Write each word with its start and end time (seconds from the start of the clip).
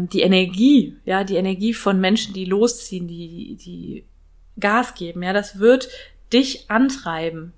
ähm, 0.00 0.08
die 0.08 0.22
Energie, 0.22 0.96
ja, 1.04 1.24
die 1.24 1.36
Energie 1.36 1.74
von 1.74 2.00
Menschen, 2.00 2.34
die 2.34 2.44
losziehen, 2.44 3.06
die, 3.08 3.56
die 3.56 4.04
Gas 4.58 4.94
geben, 4.94 5.22
ja, 5.22 5.32
das 5.32 5.58
wird 5.58 5.88
dich 6.32 6.70
antreiben. 6.70 7.52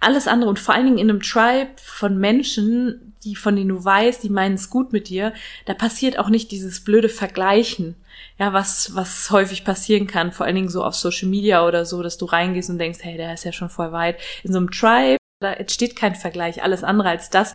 Alles 0.00 0.26
andere 0.26 0.50
und 0.50 0.58
vor 0.58 0.74
allen 0.74 0.86
Dingen 0.86 0.98
in 0.98 1.10
einem 1.10 1.22
Tribe 1.22 1.70
von 1.76 2.18
Menschen, 2.18 3.14
die 3.22 3.36
von 3.36 3.54
denen 3.54 3.68
du 3.68 3.84
weißt, 3.84 4.22
die 4.24 4.30
meinen 4.30 4.54
es 4.54 4.68
gut 4.68 4.92
mit 4.92 5.08
dir, 5.08 5.32
da 5.64 5.74
passiert 5.74 6.18
auch 6.18 6.28
nicht 6.28 6.50
dieses 6.50 6.82
blöde 6.82 7.08
Vergleichen. 7.08 7.94
Ja, 8.38 8.52
was, 8.52 8.94
was 8.94 9.30
häufig 9.30 9.64
passieren 9.64 10.06
kann, 10.06 10.32
vor 10.32 10.46
allen 10.46 10.56
Dingen 10.56 10.68
so 10.68 10.82
auf 10.82 10.96
Social 10.96 11.28
Media 11.28 11.66
oder 11.66 11.84
so, 11.84 12.02
dass 12.02 12.18
du 12.18 12.24
reingehst 12.24 12.70
und 12.70 12.78
denkst, 12.78 12.98
hey, 13.02 13.16
der 13.16 13.32
ist 13.32 13.44
ja 13.44 13.52
schon 13.52 13.70
voll 13.70 13.92
weit. 13.92 14.18
In 14.42 14.52
so 14.52 14.58
einem 14.58 14.70
Tribe, 14.70 15.18
da 15.40 15.52
entsteht 15.52 15.94
kein 15.94 16.16
Vergleich, 16.16 16.62
alles 16.62 16.82
andere 16.82 17.10
als 17.10 17.30
das. 17.30 17.54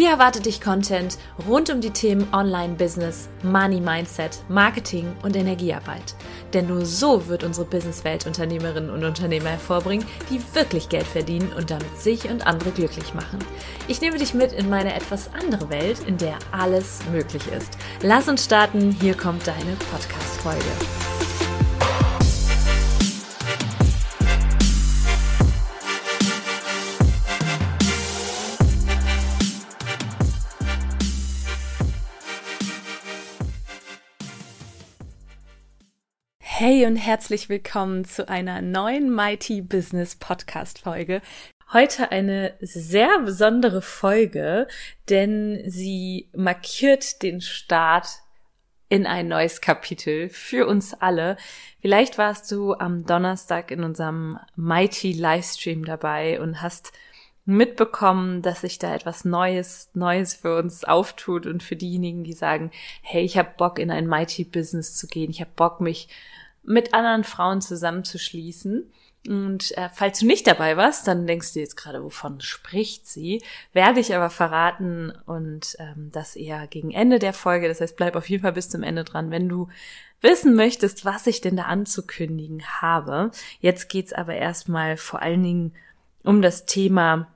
Hier 0.00 0.12
erwartet 0.12 0.46
dich 0.46 0.62
Content 0.62 1.18
rund 1.46 1.68
um 1.68 1.82
die 1.82 1.90
Themen 1.90 2.26
Online-Business, 2.32 3.28
Money-Mindset, 3.42 4.42
Marketing 4.48 5.14
und 5.22 5.36
Energiearbeit. 5.36 6.14
Denn 6.54 6.68
nur 6.68 6.86
so 6.86 7.28
wird 7.28 7.44
unsere 7.44 7.66
Businesswelt 7.66 8.26
Unternehmerinnen 8.26 8.88
und 8.88 9.04
Unternehmer 9.04 9.50
hervorbringen, 9.50 10.06
die 10.30 10.40
wirklich 10.54 10.88
Geld 10.88 11.06
verdienen 11.06 11.52
und 11.54 11.70
damit 11.70 12.00
sich 12.00 12.30
und 12.30 12.46
andere 12.46 12.70
glücklich 12.70 13.12
machen. 13.12 13.40
Ich 13.88 14.00
nehme 14.00 14.16
dich 14.16 14.32
mit 14.32 14.54
in 14.54 14.70
meine 14.70 14.94
etwas 14.94 15.28
andere 15.34 15.68
Welt, 15.68 15.98
in 16.06 16.16
der 16.16 16.38
alles 16.50 17.00
möglich 17.12 17.42
ist. 17.54 17.76
Lass 18.00 18.26
uns 18.26 18.46
starten, 18.46 18.96
hier 19.02 19.12
kommt 19.12 19.46
deine 19.46 19.76
Podcast-Folge. 19.92 21.19
Hey 36.62 36.84
und 36.84 36.96
herzlich 36.96 37.48
willkommen 37.48 38.04
zu 38.04 38.28
einer 38.28 38.60
neuen 38.60 39.10
Mighty 39.10 39.62
Business 39.62 40.14
Podcast 40.14 40.80
Folge. 40.80 41.22
Heute 41.72 42.12
eine 42.12 42.52
sehr 42.60 43.20
besondere 43.20 43.80
Folge, 43.80 44.68
denn 45.08 45.62
sie 45.64 46.28
markiert 46.36 47.22
den 47.22 47.40
Start 47.40 48.08
in 48.90 49.06
ein 49.06 49.26
neues 49.26 49.62
Kapitel 49.62 50.28
für 50.28 50.66
uns 50.66 50.92
alle. 50.92 51.38
Vielleicht 51.80 52.18
warst 52.18 52.52
du 52.52 52.74
am 52.74 53.06
Donnerstag 53.06 53.70
in 53.70 53.82
unserem 53.82 54.38
Mighty 54.54 55.12
Livestream 55.12 55.86
dabei 55.86 56.42
und 56.42 56.60
hast 56.60 56.92
mitbekommen, 57.46 58.42
dass 58.42 58.60
sich 58.60 58.78
da 58.78 58.94
etwas 58.94 59.24
Neues, 59.24 59.88
Neues 59.94 60.34
für 60.34 60.58
uns 60.58 60.84
auftut 60.84 61.46
und 61.46 61.62
für 61.62 61.76
diejenigen, 61.76 62.22
die 62.22 62.34
sagen, 62.34 62.70
hey, 63.00 63.24
ich 63.24 63.38
habe 63.38 63.48
Bock 63.56 63.78
in 63.78 63.90
ein 63.90 64.06
Mighty 64.06 64.44
Business 64.44 64.94
zu 64.94 65.06
gehen, 65.06 65.30
ich 65.30 65.40
habe 65.40 65.52
Bock 65.56 65.80
mich 65.80 66.08
mit 66.62 66.94
anderen 66.94 67.24
Frauen 67.24 67.60
zusammenzuschließen. 67.60 68.90
Und 69.28 69.76
äh, 69.76 69.90
falls 69.92 70.20
du 70.20 70.26
nicht 70.26 70.46
dabei 70.46 70.76
warst, 70.78 71.06
dann 71.06 71.26
denkst 71.26 71.52
du 71.52 71.60
jetzt 71.60 71.76
gerade, 71.76 72.02
wovon 72.02 72.40
spricht 72.40 73.06
sie? 73.06 73.42
Werde 73.72 74.00
ich 74.00 74.14
aber 74.14 74.30
verraten 74.30 75.12
und 75.26 75.76
ähm, 75.78 76.10
das 76.10 76.36
eher 76.36 76.66
gegen 76.68 76.90
Ende 76.90 77.18
der 77.18 77.34
Folge. 77.34 77.68
Das 77.68 77.82
heißt, 77.82 77.96
bleib 77.96 78.16
auf 78.16 78.30
jeden 78.30 78.42
Fall 78.42 78.52
bis 78.52 78.70
zum 78.70 78.82
Ende 78.82 79.04
dran, 79.04 79.30
wenn 79.30 79.48
du 79.48 79.68
wissen 80.22 80.54
möchtest, 80.54 81.04
was 81.04 81.26
ich 81.26 81.42
denn 81.42 81.56
da 81.56 81.64
anzukündigen 81.64 82.62
habe. 82.80 83.30
Jetzt 83.60 83.88
geht's 83.88 84.12
aber 84.12 84.34
erstmal 84.34 84.96
vor 84.96 85.20
allen 85.20 85.42
Dingen 85.42 85.72
um 86.22 86.40
das 86.40 86.66
Thema 86.66 87.28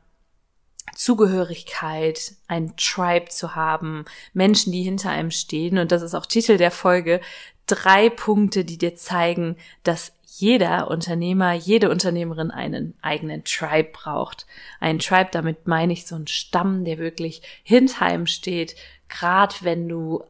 Zugehörigkeit, 0.94 2.34
ein 2.46 2.76
Tribe 2.76 3.28
zu 3.28 3.54
haben, 3.54 4.04
Menschen, 4.32 4.72
die 4.72 4.82
hinter 4.82 5.10
einem 5.10 5.30
stehen. 5.30 5.78
Und 5.78 5.92
das 5.92 6.02
ist 6.02 6.14
auch 6.14 6.26
Titel 6.26 6.56
der 6.56 6.70
Folge, 6.70 7.20
drei 7.66 8.10
Punkte, 8.10 8.64
die 8.64 8.78
dir 8.78 8.94
zeigen, 8.96 9.56
dass 9.82 10.12
jeder 10.36 10.90
Unternehmer, 10.90 11.52
jede 11.52 11.90
Unternehmerin 11.90 12.50
einen 12.50 12.94
eigenen 13.02 13.44
Tribe 13.44 13.90
braucht. 13.92 14.46
Ein 14.80 14.98
Tribe, 14.98 15.28
damit 15.30 15.68
meine 15.68 15.92
ich 15.92 16.06
so 16.06 16.16
einen 16.16 16.26
Stamm, 16.26 16.84
der 16.84 16.98
wirklich 16.98 17.42
hinter 17.62 18.06
einem 18.06 18.26
steht, 18.26 18.74
gerade 19.08 19.54
wenn 19.60 19.88
du 19.88 20.24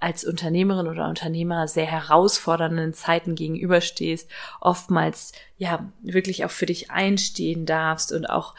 als 0.00 0.24
Unternehmerin 0.24 0.88
oder 0.88 1.08
Unternehmer 1.08 1.68
sehr 1.68 1.84
herausfordernden 1.84 2.94
Zeiten 2.94 3.34
gegenüberstehst, 3.34 4.30
oftmals 4.60 5.32
ja 5.58 5.92
wirklich 6.02 6.46
auch 6.46 6.50
für 6.50 6.64
dich 6.64 6.90
einstehen 6.90 7.66
darfst 7.66 8.12
und 8.12 8.24
auch 8.24 8.54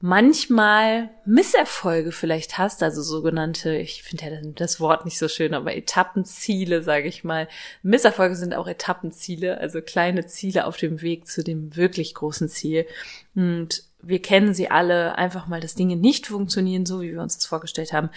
manchmal 0.00 1.10
Misserfolge 1.26 2.10
vielleicht 2.10 2.56
hast, 2.56 2.82
also 2.82 3.02
sogenannte, 3.02 3.76
ich 3.76 4.02
finde 4.02 4.24
ja 4.24 4.40
das 4.54 4.80
Wort 4.80 5.04
nicht 5.04 5.18
so 5.18 5.28
schön, 5.28 5.52
aber 5.52 5.76
Etappenziele, 5.76 6.82
sage 6.82 7.06
ich 7.06 7.22
mal. 7.22 7.48
Misserfolge 7.82 8.34
sind 8.34 8.54
auch 8.54 8.66
Etappenziele, 8.66 9.58
also 9.58 9.82
kleine 9.82 10.26
Ziele 10.26 10.66
auf 10.66 10.78
dem 10.78 11.02
Weg 11.02 11.26
zu 11.26 11.44
dem 11.44 11.76
wirklich 11.76 12.14
großen 12.14 12.48
Ziel. 12.48 12.86
Und 13.34 13.84
wir 14.00 14.22
kennen 14.22 14.54
sie 14.54 14.70
alle, 14.70 15.16
einfach 15.18 15.46
mal, 15.46 15.60
dass 15.60 15.74
Dinge 15.74 15.96
nicht 15.96 16.26
funktionieren, 16.26 16.86
so 16.86 17.02
wie 17.02 17.12
wir 17.12 17.20
uns 17.20 17.36
das 17.36 17.46
vorgestellt 17.46 17.92
haben. 17.92 18.08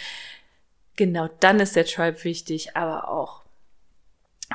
Genau 0.95 1.29
dann 1.41 1.59
ist 1.59 1.75
der 1.75 1.85
Tribe 1.85 2.23
wichtig, 2.23 2.77
aber 2.77 3.09
auch 3.09 3.43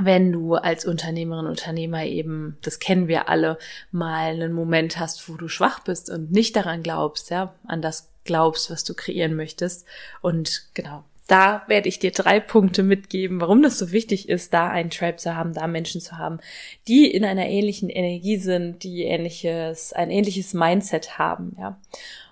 wenn 0.01 0.33
du 0.33 0.55
als 0.55 0.85
Unternehmerin, 0.85 1.47
Unternehmer 1.47 2.05
eben, 2.05 2.57
das 2.63 2.79
kennen 2.79 3.09
wir 3.09 3.29
alle, 3.29 3.59
mal 3.91 4.33
einen 4.33 4.53
Moment 4.53 4.99
hast, 4.99 5.29
wo 5.29 5.35
du 5.35 5.49
schwach 5.49 5.81
bist 5.81 6.11
und 6.11 6.31
nicht 6.31 6.57
daran 6.57 6.83
glaubst, 6.83 7.31
ja, 7.31 7.55
an 7.67 7.83
das 7.83 8.11
glaubst, 8.25 8.71
was 8.71 8.85
du 8.85 8.95
kreieren 8.95 9.35
möchtest. 9.35 9.87
Und 10.21 10.69
genau, 10.75 11.05
da 11.29 11.63
werde 11.67 11.89
ich 11.89 11.99
dir 11.99 12.11
drei 12.11 12.41
Punkte 12.41 12.83
mitgeben, 12.83 13.41
warum 13.41 13.63
das 13.63 13.79
so 13.79 13.93
wichtig 13.93 14.29
ist, 14.29 14.55
da 14.55 14.69
einen 14.69 14.91
Tribe 14.91 15.17
zu 15.17 15.37
haben, 15.37 15.53
da 15.53 15.67
Menschen 15.67 16.01
zu 16.01 16.17
haben, 16.17 16.39
die 16.89 17.11
in 17.11 17.25
einer 17.25 17.47
ähnlichen 17.47 17.91
Energie 17.91 18.39
sind, 18.39 18.83
die 18.83 19.05
ähnliches, 19.05 19.93
ein 19.93 20.11
ähnliches 20.11 20.55
Mindset 20.55 21.19
haben, 21.19 21.57
ja. 21.59 21.79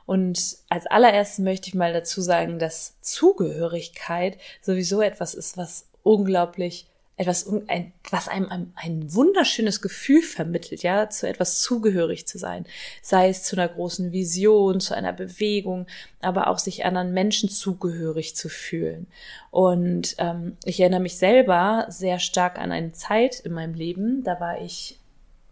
Und 0.06 0.58
als 0.68 0.86
allererstes 0.86 1.40
möchte 1.40 1.68
ich 1.68 1.74
mal 1.74 1.92
dazu 1.92 2.20
sagen, 2.20 2.60
dass 2.60 3.00
Zugehörigkeit 3.00 4.38
sowieso 4.62 5.02
etwas 5.02 5.34
ist, 5.34 5.56
was 5.56 5.88
unglaublich 6.04 6.86
etwas, 7.18 7.50
ein, 7.68 7.92
was 8.10 8.28
einem 8.28 8.50
ein, 8.50 8.72
ein 8.76 9.14
wunderschönes 9.14 9.80
Gefühl 9.80 10.20
vermittelt, 10.20 10.82
ja, 10.82 11.08
zu 11.08 11.26
etwas 11.26 11.62
zugehörig 11.62 12.26
zu 12.26 12.36
sein. 12.36 12.66
Sei 13.00 13.30
es 13.30 13.42
zu 13.42 13.56
einer 13.56 13.68
großen 13.68 14.12
Vision, 14.12 14.80
zu 14.80 14.94
einer 14.94 15.14
Bewegung, 15.14 15.86
aber 16.20 16.48
auch 16.48 16.58
sich 16.58 16.84
anderen 16.84 17.14
Menschen 17.14 17.48
zugehörig 17.48 18.36
zu 18.36 18.50
fühlen. 18.50 19.06
Und 19.50 20.14
ähm, 20.18 20.58
ich 20.64 20.78
erinnere 20.78 21.00
mich 21.00 21.16
selber 21.16 21.86
sehr 21.88 22.18
stark 22.18 22.58
an 22.58 22.70
eine 22.70 22.92
Zeit 22.92 23.40
in 23.40 23.52
meinem 23.52 23.74
Leben, 23.74 24.22
da 24.22 24.38
war 24.38 24.60
ich, 24.60 24.98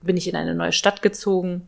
bin 0.03 0.19
ich 0.19 0.29
in 0.29 0.37
eine 0.37 0.55
neue 0.55 0.73
Stadt 0.73 1.01
gezogen, 1.01 1.67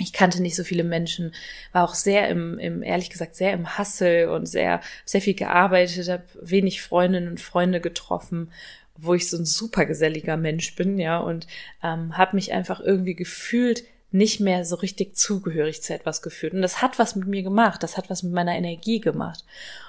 ich 0.00 0.12
kannte 0.12 0.40
nicht 0.40 0.54
so 0.54 0.62
viele 0.62 0.84
Menschen, 0.84 1.34
war 1.72 1.82
auch 1.82 1.94
sehr 1.94 2.28
im, 2.28 2.56
im 2.60 2.84
ehrlich 2.84 3.10
gesagt, 3.10 3.34
sehr 3.34 3.52
im 3.52 3.76
Hassel 3.76 4.28
und 4.28 4.46
sehr, 4.46 4.80
sehr 5.04 5.20
viel 5.20 5.34
gearbeitet, 5.34 6.08
habe 6.08 6.22
wenig 6.40 6.82
Freundinnen 6.82 7.28
und 7.28 7.40
Freunde 7.40 7.80
getroffen 7.80 8.52
wo 9.00 9.14
ich 9.14 9.30
so 9.30 9.36
ein 9.36 9.44
super 9.44 9.86
geselliger 9.86 10.36
Mensch 10.36 10.74
bin, 10.76 10.98
ja, 10.98 11.18
und 11.18 11.46
ähm, 11.82 12.16
habe 12.18 12.36
mich 12.36 12.52
einfach 12.52 12.80
irgendwie 12.80 13.14
gefühlt 13.14 13.84
nicht 14.10 14.40
mehr 14.40 14.64
so 14.64 14.76
richtig 14.76 15.16
zugehörig 15.16 15.82
zu 15.82 15.94
etwas 15.94 16.22
gefühlt. 16.22 16.54
Und 16.54 16.62
das 16.62 16.80
hat 16.80 16.98
was 16.98 17.14
mit 17.14 17.28
mir 17.28 17.42
gemacht, 17.42 17.82
das 17.82 17.96
hat 17.96 18.08
was 18.08 18.22
mit 18.22 18.32
meiner 18.32 18.56
Energie 18.56 19.00
gemacht. 19.00 19.44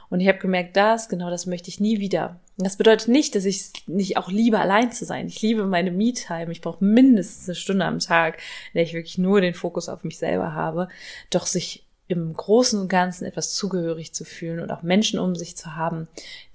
Und 0.10 0.20
ich 0.20 0.28
habe 0.28 0.40
gemerkt, 0.40 0.76
das, 0.76 1.08
genau 1.08 1.30
das 1.30 1.46
möchte 1.46 1.70
ich 1.70 1.80
nie 1.80 2.00
wieder. 2.00 2.40
Das 2.58 2.78
bedeutet 2.78 3.08
nicht, 3.08 3.36
dass 3.36 3.46
ich 3.46 3.72
nicht 3.88 4.18
auch 4.18 4.30
liebe, 4.30 4.60
allein 4.60 4.92
zu 4.92 5.06
sein. 5.06 5.28
Ich 5.28 5.42
liebe 5.42 5.66
meine 5.66 5.92
Me-Time. 5.92 6.52
Ich 6.52 6.62
brauche 6.62 6.84
mindestens 6.84 7.48
eine 7.48 7.56
Stunde 7.56 7.86
am 7.86 8.00
Tag, 8.00 8.38
in 8.74 8.78
der 8.78 8.84
ich 8.84 8.94
wirklich 8.94 9.18
nur 9.18 9.40
den 9.40 9.54
Fokus 9.54 9.88
auf 9.88 10.04
mich 10.04 10.18
selber 10.18 10.54
habe. 10.54 10.90
Doch 11.30 11.46
sich 11.46 11.86
im 12.10 12.34
Großen 12.34 12.82
und 12.82 12.90
Ganzen 12.90 13.26
etwas 13.26 13.54
zugehörig 13.54 14.14
zu 14.14 14.26
fühlen 14.26 14.60
und 14.62 14.72
auch 14.72 14.82
Menschen 14.82 15.20
um 15.20 15.36
sich 15.36 15.56
zu 15.56 15.76
haben, 15.76 16.08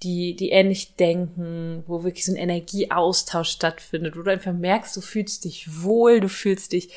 die, 0.03 0.35
die 0.35 0.51
ähnlich 0.51 0.97
denken, 0.97 1.85
wo 1.87 2.03
wirklich 2.03 2.25
so 2.25 2.33
ein 2.33 2.37
Energieaustausch 2.37 3.51
stattfindet, 3.51 4.17
wo 4.17 4.23
du 4.23 4.33
einfach 4.33 4.53
merkst, 4.53 4.97
du 4.97 5.01
fühlst 5.01 5.45
dich 5.45 5.83
wohl, 5.83 6.19
du 6.19 6.29
fühlst 6.29 6.73
dich 6.73 6.93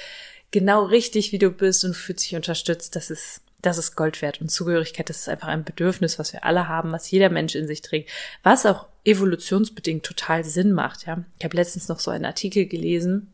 genau 0.49 0.85
richtig, 0.85 1.31
wie 1.31 1.37
du 1.37 1.51
bist 1.51 1.85
und 1.85 1.95
fühlst 1.95 2.25
dich 2.25 2.35
unterstützt, 2.35 2.95
das 2.95 3.11
ist, 3.11 3.41
das 3.61 3.77
ist 3.77 3.95
Gold 3.95 4.23
wert. 4.23 4.41
Und 4.41 4.49
Zugehörigkeit, 4.49 5.07
das 5.07 5.19
ist 5.19 5.29
einfach 5.29 5.49
ein 5.49 5.63
Bedürfnis, 5.63 6.17
was 6.17 6.33
wir 6.33 6.43
alle 6.43 6.67
haben, 6.67 6.91
was 6.91 7.11
jeder 7.11 7.29
Mensch 7.29 7.53
in 7.53 7.67
sich 7.67 7.83
trägt, 7.83 8.09
was 8.41 8.65
auch 8.65 8.87
evolutionsbedingt 9.05 10.03
total 10.03 10.43
Sinn 10.43 10.71
macht, 10.71 11.05
ja. 11.05 11.23
Ich 11.37 11.45
habe 11.45 11.55
letztens 11.55 11.89
noch 11.89 11.99
so 11.99 12.09
einen 12.09 12.25
Artikel 12.25 12.65
gelesen, 12.65 13.31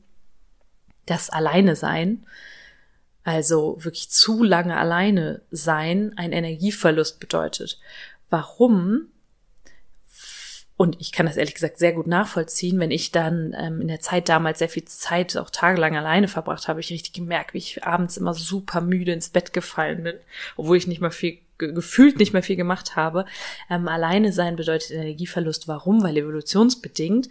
das 1.06 1.30
Alleine 1.30 1.78
sein, 1.78 2.26
also 3.24 3.78
wirklich 3.80 4.10
zu 4.10 4.44
lange 4.44 4.78
alleine 4.78 5.42
sein, 5.52 6.14
ein 6.18 6.32
Energieverlust 6.32 7.20
bedeutet. 7.20 7.80
Warum? 8.30 9.10
und 10.76 11.00
ich 11.00 11.12
kann 11.12 11.28
das 11.28 11.38
ehrlich 11.38 11.54
gesagt 11.54 11.78
sehr 11.78 11.94
gut 11.94 12.08
nachvollziehen, 12.08 12.80
wenn 12.80 12.92
ich 12.92 13.12
dann 13.12 13.56
ähm, 13.58 13.80
in 13.80 13.88
der 13.88 14.00
Zeit 14.00 14.28
damals 14.28 14.60
sehr 14.60 14.70
viel 14.70 14.86
Zeit, 14.86 15.38
auch 15.38 15.50
tagelang 15.50 15.96
alleine 15.96 16.28
verbracht 16.28 16.68
habe, 16.68 16.80
ich 16.80 16.90
richtig 16.90 17.14
gemerkt, 17.14 17.54
wie 17.54 17.60
ich 17.60 17.84
abends 17.86 18.18
immer 18.18 18.34
super 18.34 18.82
müde 18.82 19.14
ins 19.14 19.30
Bett 19.30 19.54
gefallen 19.54 20.04
bin, 20.04 20.16
obwohl 20.58 20.78
ich 20.78 20.88
nicht 20.88 21.00
mal 21.00 21.12
viel 21.12 21.38
gefühlt 21.58 22.18
nicht 22.18 22.34
mehr 22.34 22.44
viel 22.44 22.56
gemacht 22.56 22.96
habe. 22.96 23.26
Ähm, 23.70 23.88
alleine 23.88 24.34
sein 24.34 24.56
bedeutet 24.56 24.92
Energieverlust. 24.92 25.68
Warum? 25.68 26.04
Weil 26.04 26.18
evolutionsbedingt 26.18 27.30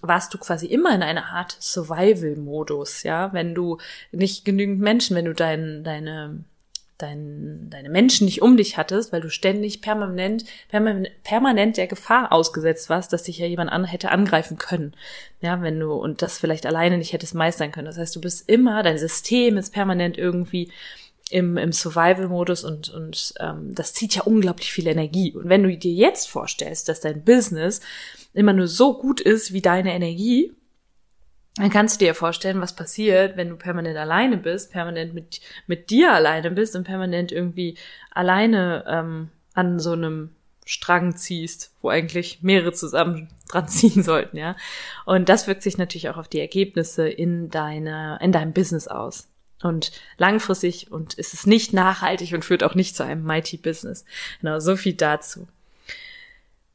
warst 0.00 0.34
du 0.34 0.38
quasi 0.38 0.66
immer 0.66 0.94
in 0.94 1.02
einer 1.02 1.26
Art 1.26 1.56
Survival-Modus, 1.60 3.02
ja, 3.02 3.32
wenn 3.32 3.54
du 3.54 3.78
nicht 4.12 4.44
genügend 4.44 4.80
Menschen, 4.80 5.16
wenn 5.16 5.26
du 5.26 5.34
dein, 5.34 5.84
deine 5.84 6.44
dein, 7.00 7.68
deine 7.70 7.88
Menschen 7.88 8.26
nicht 8.26 8.42
um 8.42 8.56
dich 8.56 8.76
hattest, 8.76 9.12
weil 9.12 9.20
du 9.20 9.30
ständig 9.30 9.80
permanent, 9.80 10.44
permanent, 10.68 11.10
permanent 11.22 11.76
der 11.76 11.86
Gefahr 11.86 12.32
ausgesetzt 12.32 12.90
warst, 12.90 13.12
dass 13.12 13.24
dich 13.24 13.38
ja 13.38 13.46
jemand 13.46 13.72
an, 13.72 13.84
hätte 13.84 14.10
angreifen 14.10 14.58
können. 14.58 14.94
Ja, 15.40 15.62
wenn 15.62 15.78
du, 15.78 15.92
und 15.92 16.22
das 16.22 16.38
vielleicht 16.38 16.66
alleine 16.66 16.98
nicht 16.98 17.12
hättest 17.12 17.34
meistern 17.34 17.72
können. 17.72 17.86
Das 17.86 17.98
heißt, 17.98 18.14
du 18.14 18.20
bist 18.20 18.48
immer, 18.48 18.82
dein 18.82 18.98
System 18.98 19.56
ist 19.56 19.72
permanent 19.72 20.18
irgendwie 20.18 20.70
im, 21.30 21.56
im 21.56 21.72
Survival-Modus 21.72 22.64
und, 22.64 22.88
und 22.88 23.34
ähm, 23.38 23.74
das 23.74 23.94
zieht 23.94 24.16
ja 24.16 24.22
unglaublich 24.22 24.72
viel 24.72 24.88
Energie. 24.88 25.32
Und 25.34 25.48
wenn 25.48 25.62
du 25.62 25.76
dir 25.76 25.92
jetzt 25.92 26.28
vorstellst, 26.28 26.88
dass 26.88 27.00
dein 27.00 27.24
Business 27.24 27.80
immer 28.32 28.52
nur 28.52 28.68
so 28.68 28.98
gut 28.98 29.20
ist 29.20 29.52
wie 29.52 29.62
deine 29.62 29.92
Energie, 29.92 30.52
dann 31.56 31.70
kannst 31.70 32.00
du 32.00 32.04
dir 32.04 32.14
vorstellen, 32.14 32.60
was 32.60 32.76
passiert, 32.76 33.36
wenn 33.36 33.48
du 33.48 33.56
permanent 33.56 33.96
alleine 33.96 34.36
bist, 34.36 34.70
permanent 34.70 35.14
mit, 35.14 35.40
mit 35.66 35.90
dir 35.90 36.12
alleine 36.12 36.50
bist 36.50 36.76
und 36.76 36.84
permanent 36.84 37.32
irgendwie 37.32 37.76
alleine 38.10 38.84
ähm, 38.86 39.30
an 39.54 39.80
so 39.80 39.92
einem 39.92 40.30
Strang 40.64 41.16
ziehst, 41.16 41.74
wo 41.82 41.88
eigentlich 41.88 42.42
mehrere 42.42 42.72
zusammen 42.72 43.28
dran 43.48 43.66
ziehen 43.66 44.04
sollten, 44.04 44.36
ja. 44.36 44.56
Und 45.04 45.28
das 45.28 45.48
wirkt 45.48 45.62
sich 45.62 45.76
natürlich 45.76 46.08
auch 46.08 46.16
auf 46.16 46.28
die 46.28 46.40
Ergebnisse 46.40 47.08
in 47.08 47.50
deiner, 47.50 48.20
in 48.20 48.30
deinem 48.30 48.52
Business 48.52 48.86
aus. 48.86 49.28
Und 49.62 49.92
langfristig 50.16 50.90
und 50.90 51.14
ist 51.14 51.34
es 51.34 51.46
nicht 51.46 51.72
nachhaltig 51.74 52.32
und 52.32 52.44
führt 52.44 52.62
auch 52.62 52.74
nicht 52.74 52.96
zu 52.96 53.02
einem 53.04 53.24
Mighty 53.24 53.58
Business. 53.58 54.04
Genau, 54.40 54.60
so 54.60 54.76
viel 54.76 54.94
dazu. 54.94 55.48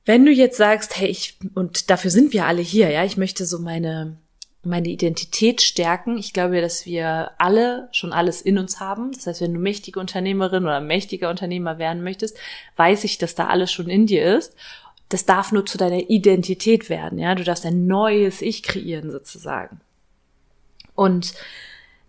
Wenn 0.06 0.26
du 0.26 0.32
jetzt 0.32 0.58
sagst, 0.58 0.98
hey, 0.98 1.08
ich, 1.08 1.38
und 1.56 1.90
dafür 1.90 2.12
sind 2.12 2.32
wir 2.32 2.46
alle 2.46 2.62
hier, 2.62 2.92
ja, 2.92 3.04
ich 3.04 3.18
möchte 3.18 3.46
so 3.46 3.58
meine, 3.58 4.18
meine 4.64 4.90
Identität 4.90 5.62
stärken. 5.62 6.18
Ich 6.18 6.32
glaube, 6.32 6.62
dass 6.62 6.86
wir 6.86 7.32
alle 7.40 7.90
schon 7.92 8.14
alles 8.14 8.42
in 8.42 8.60
uns 8.60 8.80
haben. 8.80 9.12
Das 9.14 9.26
heißt, 9.26 9.42
wenn 9.42 9.56
du 9.56 9.60
mächtige 9.60 10.00
Unternehmerin 10.00 10.64
oder 10.64 10.80
mächtiger 10.80 11.30
Unternehmer 11.32 11.80
werden 11.80 12.04
möchtest, 12.04 12.38
weiß 12.76 13.04
ich, 13.04 13.18
dass 13.18 13.34
da 13.34 13.48
alles 13.48 13.72
schon 13.72 13.90
in 13.90 14.06
dir 14.06 14.38
ist. 14.38 14.56
Das 15.10 15.26
darf 15.26 15.52
nur 15.52 15.66
zu 15.66 15.78
deiner 15.78 16.10
Identität 16.10 16.90
werden, 16.90 17.20
ja. 17.20 17.36
Du 17.36 17.44
darfst 17.44 17.66
ein 17.66 17.88
neues 17.88 18.42
Ich 18.42 18.64
kreieren, 18.64 19.12
sozusagen. 19.12 19.82
Und 20.96 21.34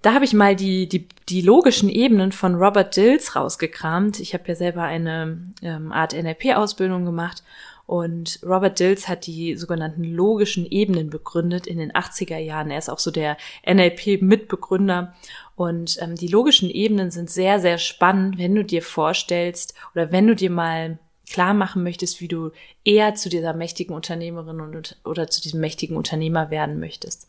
da 0.03 0.15
habe 0.15 0.25
ich 0.25 0.33
mal 0.33 0.55
die, 0.55 0.89
die, 0.89 1.09
die 1.29 1.41
logischen 1.41 1.89
Ebenen 1.89 2.33
von 2.33 2.55
Robert 2.55 2.97
Dills 2.97 3.37
rausgekramt. 3.37 4.21
Ich 4.21 4.35
habe 4.35 4.45
ja 4.47 4.55
selber 4.55 4.83
eine 4.83 5.39
ähm, 5.63 5.93
Art 5.93 6.13
NLP-Ausbildung 6.13 7.05
gemacht 7.05 7.43
und 7.87 8.41
Robert 8.45 8.81
Dills 8.81 9.07
hat 9.07 9.27
die 9.27 9.57
sogenannten 9.57 10.03
logischen 10.03 10.67
Ebenen 10.67 11.09
begründet 11.09 11.69
in 11.69 11.79
den 11.79 11.93
80er 11.93 12.37
Jahren. 12.37 12.71
Er 12.71 12.79
ist 12.79 12.89
auch 12.89 12.99
so 12.99 13.13
der 13.13 13.37
NLP-Mitbegründer. 13.65 15.15
Und 15.55 15.97
ähm, 16.03 16.17
die 16.17 16.27
logischen 16.27 16.69
Ebenen 16.69 17.13
sind 17.13 17.31
sehr, 17.31 17.61
sehr 17.61 17.79
spannend, 17.79 18.39
wenn 18.39 18.55
du 18.57 18.65
dir 18.65 18.83
vorstellst 18.83 19.75
oder 19.95 20.11
wenn 20.11 20.27
du 20.27 20.35
dir 20.35 20.51
mal 20.51 20.99
klar 21.31 21.55
machen 21.55 21.83
möchtest, 21.83 22.21
wie 22.21 22.29
du 22.29 22.51
eher 22.85 23.15
zu 23.15 23.29
dieser 23.29 23.53
mächtigen 23.53 23.95
Unternehmerin 23.95 24.61
und, 24.61 24.97
oder 25.05 25.29
zu 25.29 25.41
diesem 25.41 25.61
mächtigen 25.61 25.97
Unternehmer 25.97 26.51
werden 26.51 26.81
möchtest. 26.81 27.29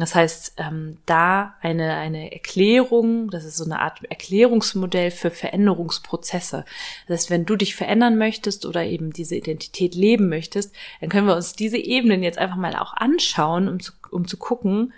Das 0.00 0.14
heißt, 0.14 0.54
ähm, 0.56 0.96
da 1.06 1.54
eine, 1.60 1.94
eine 1.96 2.32
Erklärung, 2.32 3.30
das 3.30 3.44
ist 3.44 3.56
so 3.56 3.64
eine 3.64 3.80
Art 3.80 4.02
Erklärungsmodell 4.04 5.10
für 5.10 5.30
Veränderungsprozesse. 5.30 6.64
Das 7.06 7.20
heißt, 7.20 7.30
wenn 7.30 7.44
du 7.44 7.56
dich 7.56 7.74
verändern 7.74 8.16
möchtest 8.16 8.66
oder 8.66 8.84
eben 8.84 9.12
diese 9.12 9.36
Identität 9.36 9.94
leben 9.94 10.28
möchtest, 10.28 10.74
dann 11.00 11.10
können 11.10 11.26
wir 11.26 11.36
uns 11.36 11.52
diese 11.52 11.76
Ebenen 11.76 12.22
jetzt 12.22 12.38
einfach 12.38 12.56
mal 12.56 12.74
auch 12.76 12.94
anschauen, 12.94 13.68
um 13.68 13.80
zu, 13.80 13.92
um 14.10 14.26
zu 14.26 14.38
gucken, 14.38 14.92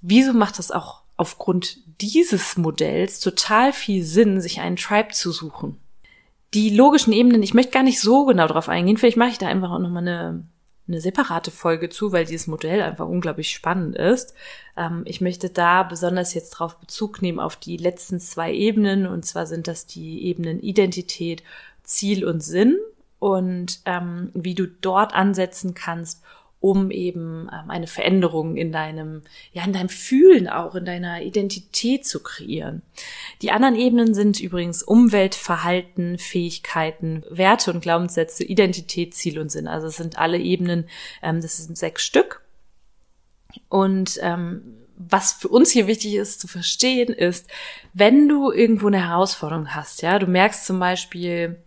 wieso 0.00 0.32
macht 0.32 0.58
das 0.58 0.70
auch 0.70 1.02
aufgrund 1.16 1.78
dieses 2.00 2.56
Modells 2.56 3.20
total 3.20 3.72
viel 3.72 4.02
Sinn, 4.02 4.40
sich 4.40 4.60
einen 4.60 4.76
Tribe 4.76 5.10
zu 5.12 5.30
suchen. 5.30 5.78
Die 6.54 6.70
logischen 6.70 7.12
Ebenen, 7.12 7.42
ich 7.42 7.54
möchte 7.54 7.72
gar 7.72 7.82
nicht 7.82 8.00
so 8.00 8.26
genau 8.26 8.46
darauf 8.48 8.68
eingehen, 8.68 8.96
vielleicht 8.96 9.16
mache 9.16 9.30
ich 9.30 9.38
da 9.38 9.46
einfach 9.46 9.70
auch 9.70 9.78
nochmal 9.78 10.02
eine 10.02 10.44
eine 10.86 11.00
separate 11.00 11.50
Folge 11.50 11.88
zu, 11.88 12.12
weil 12.12 12.26
dieses 12.26 12.46
Modell 12.46 12.82
einfach 12.82 13.06
unglaublich 13.06 13.50
spannend 13.50 13.96
ist. 13.96 14.34
Ähm, 14.76 15.02
ich 15.06 15.20
möchte 15.20 15.48
da 15.50 15.82
besonders 15.82 16.34
jetzt 16.34 16.50
drauf 16.50 16.78
Bezug 16.78 17.22
nehmen 17.22 17.40
auf 17.40 17.56
die 17.56 17.76
letzten 17.76 18.20
zwei 18.20 18.52
Ebenen. 18.52 19.06
Und 19.06 19.24
zwar 19.24 19.46
sind 19.46 19.66
das 19.66 19.86
die 19.86 20.24
Ebenen 20.24 20.60
Identität, 20.60 21.42
Ziel 21.82 22.24
und 22.24 22.42
Sinn 22.42 22.78
und 23.18 23.80
ähm, 23.86 24.30
wie 24.34 24.54
du 24.54 24.66
dort 24.66 25.14
ansetzen 25.14 25.72
kannst, 25.72 26.22
um 26.64 26.90
eben 26.90 27.50
ähm, 27.52 27.68
eine 27.70 27.86
Veränderung 27.86 28.56
in 28.56 28.72
deinem, 28.72 29.20
ja, 29.52 29.66
in 29.66 29.74
deinem 29.74 29.90
Fühlen 29.90 30.48
auch, 30.48 30.74
in 30.74 30.86
deiner 30.86 31.20
Identität 31.20 32.06
zu 32.06 32.22
kreieren. 32.22 32.80
Die 33.42 33.50
anderen 33.50 33.76
Ebenen 33.76 34.14
sind 34.14 34.40
übrigens 34.40 34.82
Umwelt, 34.82 35.34
Verhalten, 35.34 36.16
Fähigkeiten, 36.16 37.22
Werte 37.28 37.70
und 37.70 37.82
Glaubenssätze, 37.82 38.44
Identität, 38.44 39.12
Ziel 39.12 39.38
und 39.40 39.52
Sinn. 39.52 39.68
Also 39.68 39.88
es 39.88 39.98
sind 39.98 40.16
alle 40.16 40.38
Ebenen, 40.38 40.88
ähm, 41.22 41.42
das 41.42 41.58
sind 41.58 41.76
sechs 41.76 42.02
Stück. 42.02 42.40
Und 43.68 44.18
ähm, 44.22 44.62
was 44.96 45.34
für 45.34 45.48
uns 45.48 45.70
hier 45.70 45.86
wichtig 45.86 46.14
ist 46.14 46.40
zu 46.40 46.48
verstehen, 46.48 47.12
ist, 47.12 47.46
wenn 47.92 48.26
du 48.26 48.50
irgendwo 48.50 48.86
eine 48.86 49.06
Herausforderung 49.06 49.74
hast, 49.74 50.00
ja, 50.00 50.18
du 50.18 50.26
merkst 50.26 50.64
zum 50.64 50.78
Beispiel, 50.78 51.62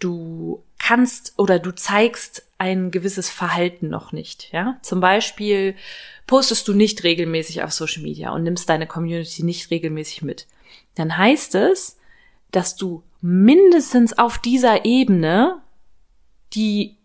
du 0.00 0.62
kannst 0.88 1.34
oder 1.36 1.58
du 1.58 1.70
zeigst 1.74 2.44
ein 2.56 2.90
gewisses 2.90 3.28
Verhalten 3.28 3.90
noch 3.90 4.12
nicht, 4.12 4.50
ja. 4.52 4.78
Zum 4.80 5.00
Beispiel 5.00 5.74
postest 6.26 6.66
du 6.66 6.72
nicht 6.72 7.04
regelmäßig 7.04 7.62
auf 7.62 7.72
Social 7.72 8.02
Media 8.02 8.30
und 8.30 8.42
nimmst 8.42 8.70
deine 8.70 8.86
Community 8.86 9.42
nicht 9.42 9.70
regelmäßig 9.70 10.22
mit. 10.22 10.46
Dann 10.94 11.18
heißt 11.18 11.56
es, 11.56 11.98
dass 12.52 12.74
du 12.76 13.02
mindestens 13.20 14.16
auf 14.16 14.38
dieser 14.38 14.86
Ebene 14.86 15.60
die, 16.54 16.96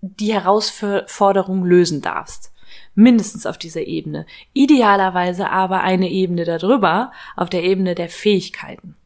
die 0.00 0.32
Herausforderung 0.32 1.64
lösen 1.64 2.02
darfst. 2.02 2.52
Mindestens 2.96 3.46
auf 3.46 3.58
dieser 3.58 3.82
Ebene. 3.82 4.26
Idealerweise 4.54 5.50
aber 5.50 5.82
eine 5.82 6.10
Ebene 6.10 6.44
darüber, 6.44 7.12
auf 7.36 7.48
der 7.48 7.62
Ebene 7.62 7.94
der 7.94 8.08
Fähigkeiten. 8.08 8.96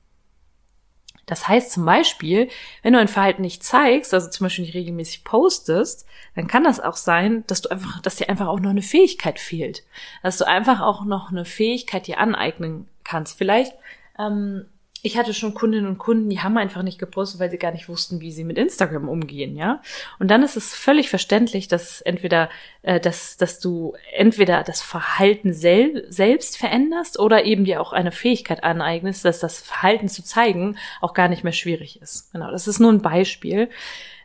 Das 1.26 1.48
heißt 1.48 1.72
zum 1.72 1.84
Beispiel, 1.84 2.48
wenn 2.82 2.92
du 2.92 2.98
ein 2.98 3.08
Verhalten 3.08 3.42
nicht 3.42 3.62
zeigst, 3.62 4.12
also 4.12 4.28
zum 4.28 4.44
Beispiel 4.44 4.64
nicht 4.64 4.74
regelmäßig 4.74 5.24
postest, 5.24 6.06
dann 6.34 6.46
kann 6.46 6.64
das 6.64 6.80
auch 6.80 6.96
sein, 6.96 7.44
dass 7.46 7.62
du 7.62 7.70
einfach, 7.70 8.00
dass 8.02 8.16
dir 8.16 8.28
einfach 8.28 8.48
auch 8.48 8.60
noch 8.60 8.70
eine 8.70 8.82
Fähigkeit 8.82 9.38
fehlt. 9.38 9.84
Dass 10.22 10.38
du 10.38 10.46
einfach 10.46 10.80
auch 10.80 11.04
noch 11.04 11.30
eine 11.30 11.44
Fähigkeit 11.44 12.06
dir 12.06 12.18
aneignen 12.18 12.88
kannst. 13.04 13.38
Vielleicht 13.38 13.72
ähm, 14.18 14.66
ich 15.04 15.18
hatte 15.18 15.34
schon 15.34 15.52
Kundinnen 15.52 15.87
und 15.87 15.99
Kunden, 15.99 16.30
die 16.30 16.40
haben 16.40 16.56
einfach 16.56 16.82
nicht 16.82 16.99
gepostet, 16.99 17.38
weil 17.38 17.50
sie 17.50 17.58
gar 17.58 17.73
nicht 17.73 17.90
wussten, 17.90 18.23
wie 18.23 18.32
sie 18.32 18.42
mit 18.42 18.56
Instagram 18.56 19.06
umgehen, 19.06 19.54
ja. 19.54 19.82
Und 20.18 20.30
dann 20.30 20.42
ist 20.42 20.56
es 20.56 20.75
völlig 20.75 21.11
verständlich, 21.11 21.68
dass 21.68 22.00
entweder, 22.00 22.49
äh, 22.80 22.99
dass, 22.99 23.37
dass 23.37 23.61
du 23.61 23.94
entweder 24.14 24.64
das 24.64 24.80
Verhalten 24.80 25.52
sel 25.52 26.06
selbst 26.08 26.56
veränderst 26.56 27.18
oder 27.18 27.44
eben 27.44 27.66
dir 27.66 27.82
auch 27.82 27.92
eine 27.92 28.12
Fähigkeit 28.12 28.64
aneignest, 28.64 29.26
dass 29.26 29.40
das 29.40 29.61
Verhalten 29.61 30.08
zu 30.08 30.25
zeigen 30.25 30.78
auch 31.02 31.12
gar 31.12 31.28
nicht 31.28 31.44
mehr 31.44 31.52
schwierig 31.52 32.00
ist. 32.00 32.32
Genau, 32.32 32.50
das 32.50 32.66
ist 32.66 32.80
nur 32.80 32.90
ein 32.90 33.02
Beispiel. 33.02 33.68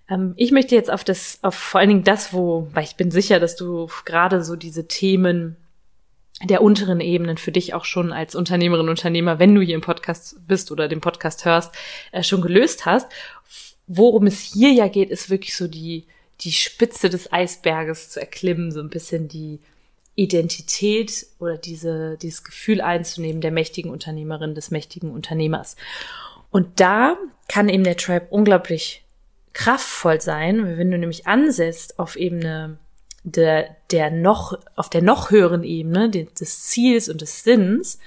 Ähm, 0.09 0.33
ich 0.37 0.51
möchte 0.53 0.75
jetzt 0.75 0.89
auf 0.89 1.03
das, 1.03 1.39
auf 1.41 1.55
vor 1.55 1.81
allen 1.81 1.89
Dingen 1.89 2.03
das, 2.05 2.31
wo, 2.31 2.69
weil 2.71 2.85
ich 2.85 2.95
bin 2.95 3.11
sicher, 3.11 3.41
dass 3.41 3.57
du 3.57 3.89
gerade 4.05 4.45
so 4.45 4.55
diese 4.55 4.87
Themen 4.87 5.57
der 6.43 6.61
unteren 6.61 7.01
Ebenen 7.01 7.37
für 7.37 7.51
dich 7.51 7.73
auch 7.73 7.85
schon 7.85 8.13
als 8.13 8.35
Unternehmerin, 8.35 8.89
Unternehmer, 8.89 9.39
wenn 9.39 9.53
du 9.53 9.61
hier 9.61 9.75
im 9.75 9.81
Podcast 9.81 10.37
bist 10.47 10.71
oder 10.71 10.87
den 10.87 11.01
Podcast 11.01 11.45
hörst, 11.45 11.73
äh, 12.11 12.23
schon 12.23 12.41
gelöst 12.41 12.85
hast. 12.85 13.07
Worum 13.87 14.27
es 14.27 14.39
hier 14.39 14.71
ja 14.71 14.87
geht, 14.87 15.09
ist 15.09 15.29
wirklich 15.29 15.55
so 15.55 15.67
die, 15.67 16.05
die 16.41 16.51
Spitze 16.51 17.09
des 17.09 17.33
Eisberges 17.33 18.11
zu 18.11 18.19
erklimmen, 18.19 18.71
so 18.71 18.79
ein 18.79 18.89
bisschen 18.89 19.27
die 19.27 19.59
Identität 20.15 21.27
oder 21.39 21.57
diese, 21.57 22.17
dieses 22.17 22.43
Gefühl 22.43 22.81
einzunehmen 22.81 23.41
der 23.41 23.51
mächtigen 23.51 23.91
Unternehmerin, 23.91 24.53
des 24.53 24.69
mächtigen 24.69 25.11
Unternehmers. 25.11 25.75
Und 26.51 26.79
da 26.79 27.17
kann 27.47 27.69
eben 27.69 27.83
der 27.83 27.97
Tribe 27.97 28.27
unglaublich 28.29 29.03
kraftvoll 29.53 30.21
sein, 30.21 30.77
wenn 30.77 30.91
du 30.91 30.97
nämlich 30.97 31.27
ansetzt 31.27 31.99
auf 31.99 32.15
Ebene 32.15 32.77
der, 33.23 33.75
der 33.91 34.11
noch, 34.11 34.57
auf 34.75 34.89
der 34.89 35.01
noch 35.01 35.31
höheren 35.31 35.63
Ebene 35.63 36.09
des 36.09 36.63
Ziels 36.63 37.09
und 37.09 37.21
des 37.21 37.43
Sinns, 37.43 37.99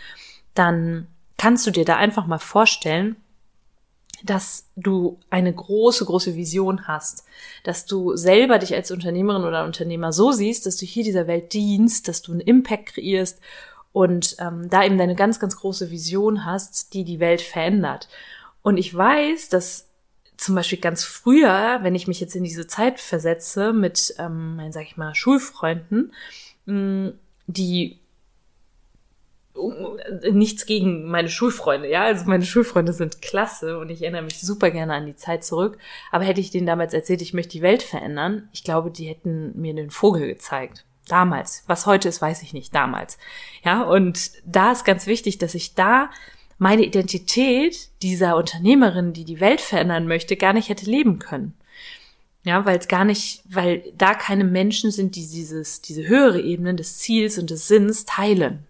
dann 0.54 1.06
kannst 1.36 1.66
du 1.66 1.70
dir 1.70 1.84
da 1.84 1.96
einfach 1.96 2.26
mal 2.26 2.38
vorstellen, 2.38 3.16
dass 4.24 4.66
du 4.76 5.18
eine 5.30 5.52
große, 5.52 6.04
große 6.04 6.36
Vision 6.36 6.86
hast, 6.86 7.24
dass 7.64 7.86
du 7.86 8.16
selber 8.16 8.58
dich 8.58 8.74
als 8.74 8.90
Unternehmerin 8.90 9.44
oder 9.44 9.64
Unternehmer 9.64 10.12
so 10.12 10.32
siehst, 10.32 10.66
dass 10.66 10.76
du 10.76 10.86
hier 10.86 11.04
dieser 11.04 11.26
Welt 11.26 11.52
dienst, 11.52 12.06
dass 12.08 12.22
du 12.22 12.32
einen 12.32 12.40
Impact 12.40 12.94
kreierst 12.94 13.40
und 13.92 14.36
ähm, 14.38 14.70
da 14.70 14.84
eben 14.84 14.98
deine 14.98 15.16
ganz, 15.16 15.40
ganz 15.40 15.56
große 15.56 15.90
Vision 15.90 16.44
hast, 16.44 16.94
die 16.94 17.04
die 17.04 17.20
Welt 17.20 17.42
verändert. 17.42 18.08
Und 18.62 18.76
ich 18.76 18.94
weiß, 18.94 19.48
dass 19.48 19.88
zum 20.36 20.54
Beispiel 20.54 20.78
ganz 20.78 21.04
früher, 21.04 21.80
wenn 21.82 21.94
ich 21.94 22.08
mich 22.08 22.20
jetzt 22.20 22.34
in 22.34 22.44
diese 22.44 22.66
Zeit 22.66 23.00
versetze 23.00 23.72
mit, 23.72 24.14
ähm, 24.18 24.60
sag 24.70 24.84
ich 24.84 24.96
mal, 24.96 25.14
Schulfreunden, 25.14 26.12
mh, 26.66 27.12
die 27.46 27.98
nichts 30.32 30.64
gegen 30.64 31.06
meine 31.08 31.28
Schulfreunde, 31.28 31.88
ja, 31.88 32.04
also 32.04 32.24
meine 32.24 32.44
Schulfreunde 32.44 32.92
sind 32.94 33.20
klasse 33.20 33.78
und 33.78 33.90
ich 33.90 34.02
erinnere 34.02 34.22
mich 34.22 34.40
super 34.40 34.70
gerne 34.70 34.94
an 34.94 35.06
die 35.06 35.16
Zeit 35.16 35.44
zurück, 35.44 35.78
aber 36.10 36.24
hätte 36.24 36.40
ich 36.40 36.50
denen 36.50 36.66
damals 36.66 36.94
erzählt, 36.94 37.20
ich 37.20 37.34
möchte 37.34 37.52
die 37.52 37.62
Welt 37.62 37.82
verändern, 37.82 38.48
ich 38.52 38.64
glaube, 38.64 38.90
die 38.90 39.06
hätten 39.06 39.52
mir 39.60 39.74
den 39.74 39.90
Vogel 39.90 40.26
gezeigt. 40.26 40.86
Damals. 41.08 41.64
Was 41.66 41.86
heute 41.86 42.08
ist, 42.08 42.22
weiß 42.22 42.42
ich 42.42 42.52
nicht. 42.52 42.74
Damals. 42.74 43.18
Ja, 43.64 43.82
und 43.82 44.30
da 44.46 44.70
ist 44.70 44.84
ganz 44.84 45.06
wichtig, 45.06 45.36
dass 45.36 45.54
ich 45.54 45.74
da 45.74 46.10
meine 46.62 46.84
Identität 46.84 47.88
dieser 48.02 48.36
Unternehmerin, 48.36 49.12
die 49.12 49.24
die 49.24 49.40
Welt 49.40 49.60
verändern 49.60 50.06
möchte, 50.06 50.36
gar 50.36 50.52
nicht 50.52 50.68
hätte 50.68 50.88
leben 50.88 51.18
können. 51.18 51.54
Ja, 52.44 52.64
weil 52.64 52.78
es 52.78 52.86
gar 52.86 53.04
nicht, 53.04 53.42
weil 53.50 53.82
da 53.98 54.14
keine 54.14 54.44
Menschen 54.44 54.92
sind, 54.92 55.16
die 55.16 55.26
dieses, 55.26 55.80
diese 55.80 56.06
höhere 56.06 56.40
Ebene 56.40 56.76
des 56.76 56.98
Ziels 56.98 57.36
und 57.36 57.50
des 57.50 57.66
Sinns 57.66 58.04
teilen. 58.04 58.64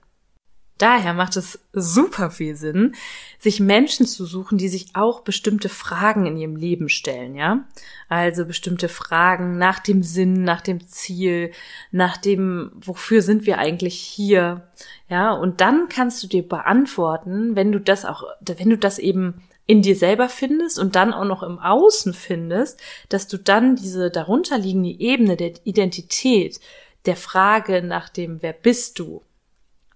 Daher 0.83 1.15
macht 1.15 1.37
es 1.37 1.61
super 1.73 2.33
viel 2.33 2.57
Sinn, 2.57 2.97
sich 3.39 3.61
Menschen 3.61 4.05
zu 4.05 4.25
suchen, 4.25 4.59
die 4.59 4.69
sich 4.69 4.89
auch 4.95 5.21
bestimmte 5.21 5.69
Fragen 5.69 6.27
in 6.27 6.37
ihrem 6.37 6.57
Leben 6.57 6.89
stellen, 6.89 7.37
ja? 7.37 7.69
Also 8.09 8.45
bestimmte 8.45 8.89
Fragen 8.89 9.59
nach 9.59 9.79
dem 9.79 10.03
Sinn, 10.03 10.43
nach 10.43 10.61
dem 10.61 10.89
Ziel, 10.89 11.53
nach 11.93 12.17
dem, 12.17 12.73
wofür 12.75 13.23
sind 13.23 13.47
wir 13.47 13.59
eigentlich 13.59 13.95
hier? 13.95 14.73
Ja, 15.09 15.31
und 15.31 15.61
dann 15.61 15.89
kannst 15.89 16.21
du 16.25 16.27
dir 16.27 16.43
beantworten, 16.43 17.55
wenn 17.55 17.71
du 17.71 17.79
das 17.79 18.05
auch, 18.05 18.25
wenn 18.41 18.71
du 18.71 18.77
das 18.77 18.99
eben 18.99 19.35
in 19.67 19.83
dir 19.83 19.95
selber 19.95 20.29
findest 20.29 20.81
und 20.81 20.97
dann 20.97 21.15
auch 21.15 21.25
noch 21.25 21.45
im 21.45 21.61
Außen 21.61 22.13
findest, 22.13 22.81
dass 23.09 23.29
du 23.29 23.37
dann 23.37 23.77
diese 23.77 24.11
darunterliegende 24.11 24.99
Ebene 24.99 25.37
der 25.37 25.53
Identität, 25.63 26.59
der 27.07 27.15
Frage 27.15 27.83
nach 27.83 28.09
dem, 28.09 28.43
wer 28.43 28.53
bist 28.53 28.99
du, 28.99 29.23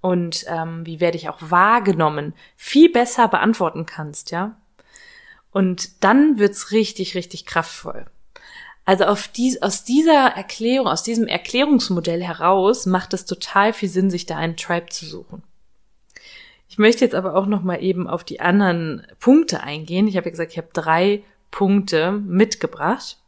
und 0.06 0.44
ähm, 0.46 0.86
wie 0.86 1.00
werde 1.00 1.16
ich 1.16 1.28
auch 1.28 1.38
wahrgenommen, 1.40 2.32
viel 2.54 2.92
besser 2.92 3.26
beantworten 3.26 3.86
kannst, 3.86 4.30
ja. 4.30 4.56
Und 5.50 6.04
dann 6.04 6.38
wird's 6.38 6.70
richtig, 6.70 7.16
richtig 7.16 7.44
kraftvoll. 7.44 8.06
Also 8.84 9.06
auf 9.06 9.26
dies, 9.26 9.60
aus 9.62 9.82
dieser 9.82 10.28
Erklärung, 10.28 10.86
aus 10.86 11.02
diesem 11.02 11.26
Erklärungsmodell 11.26 12.22
heraus 12.22 12.86
macht 12.86 13.14
es 13.14 13.24
total 13.24 13.72
viel 13.72 13.88
Sinn, 13.88 14.08
sich 14.08 14.26
da 14.26 14.36
einen 14.36 14.56
Tribe 14.56 14.90
zu 14.90 15.06
suchen. 15.06 15.42
Ich 16.68 16.78
möchte 16.78 17.04
jetzt 17.04 17.16
aber 17.16 17.34
auch 17.34 17.46
noch 17.46 17.64
mal 17.64 17.82
eben 17.82 18.06
auf 18.06 18.22
die 18.22 18.38
anderen 18.38 19.04
Punkte 19.18 19.64
eingehen. 19.64 20.06
Ich 20.06 20.16
habe 20.16 20.26
ja 20.26 20.30
gesagt, 20.30 20.52
ich 20.52 20.58
habe 20.58 20.68
drei 20.72 21.24
Punkte 21.50 22.12
mitgebracht. 22.12 23.18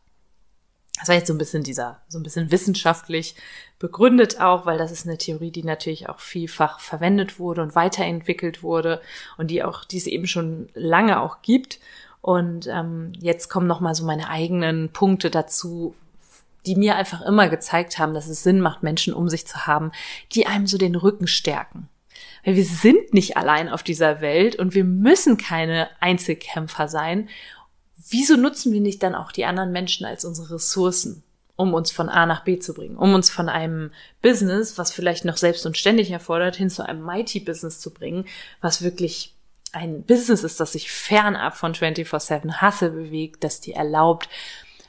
Das 0.98 1.08
war 1.08 1.14
jetzt 1.14 1.28
so 1.28 1.34
ein 1.34 1.38
bisschen 1.38 1.62
dieser, 1.62 2.00
so 2.08 2.18
ein 2.18 2.22
bisschen 2.22 2.50
wissenschaftlich 2.50 3.34
begründet 3.78 4.40
auch, 4.40 4.66
weil 4.66 4.78
das 4.78 4.90
ist 4.90 5.06
eine 5.06 5.18
Theorie, 5.18 5.50
die 5.50 5.62
natürlich 5.62 6.08
auch 6.08 6.18
vielfach 6.18 6.80
verwendet 6.80 7.38
wurde 7.38 7.62
und 7.62 7.74
weiterentwickelt 7.74 8.62
wurde 8.62 9.00
und 9.36 9.50
die 9.50 9.62
auch, 9.62 9.84
die 9.84 9.98
es 9.98 10.06
eben 10.06 10.26
schon 10.26 10.68
lange 10.74 11.20
auch 11.20 11.42
gibt. 11.42 11.78
Und 12.20 12.66
ähm, 12.66 13.12
jetzt 13.18 13.48
kommen 13.48 13.68
noch 13.68 13.80
mal 13.80 13.94
so 13.94 14.04
meine 14.04 14.28
eigenen 14.28 14.90
Punkte 14.92 15.30
dazu, 15.30 15.94
die 16.66 16.74
mir 16.74 16.96
einfach 16.96 17.22
immer 17.22 17.48
gezeigt 17.48 17.98
haben, 17.98 18.14
dass 18.14 18.26
es 18.26 18.42
Sinn 18.42 18.60
macht, 18.60 18.82
Menschen 18.82 19.14
um 19.14 19.28
sich 19.28 19.46
zu 19.46 19.66
haben, 19.66 19.92
die 20.32 20.46
einem 20.46 20.66
so 20.66 20.76
den 20.76 20.96
Rücken 20.96 21.26
stärken. 21.26 21.88
Weil 22.44 22.56
wir 22.56 22.64
sind 22.64 23.14
nicht 23.14 23.36
allein 23.36 23.68
auf 23.68 23.82
dieser 23.82 24.20
Welt 24.20 24.56
und 24.56 24.74
wir 24.74 24.84
müssen 24.84 25.38
keine 25.38 25.88
Einzelkämpfer 26.00 26.88
sein 26.88 27.28
wieso 28.08 28.36
nutzen 28.36 28.72
wir 28.72 28.80
nicht 28.80 29.02
dann 29.02 29.14
auch 29.14 29.32
die 29.32 29.44
anderen 29.44 29.72
Menschen 29.72 30.06
als 30.06 30.24
unsere 30.24 30.54
Ressourcen, 30.54 31.22
um 31.56 31.74
uns 31.74 31.90
von 31.90 32.08
A 32.08 32.26
nach 32.26 32.44
B 32.44 32.58
zu 32.58 32.72
bringen, 32.74 32.96
um 32.96 33.14
uns 33.14 33.30
von 33.30 33.48
einem 33.48 33.90
Business, 34.22 34.78
was 34.78 34.92
vielleicht 34.92 35.24
noch 35.24 35.36
selbst 35.36 35.66
und 35.66 35.76
ständig 35.76 36.10
erfordert, 36.10 36.56
hin 36.56 36.70
zu 36.70 36.86
einem 36.86 37.02
Mighty-Business 37.02 37.80
zu 37.80 37.92
bringen, 37.92 38.26
was 38.60 38.82
wirklich 38.82 39.34
ein 39.72 40.04
Business 40.04 40.44
ist, 40.44 40.60
das 40.60 40.72
sich 40.72 40.90
fernab 40.90 41.56
von 41.56 41.74
24-7 41.74 42.54
Hasse 42.54 42.90
bewegt, 42.90 43.44
das 43.44 43.60
dir 43.60 43.76
erlaubt, 43.76 44.28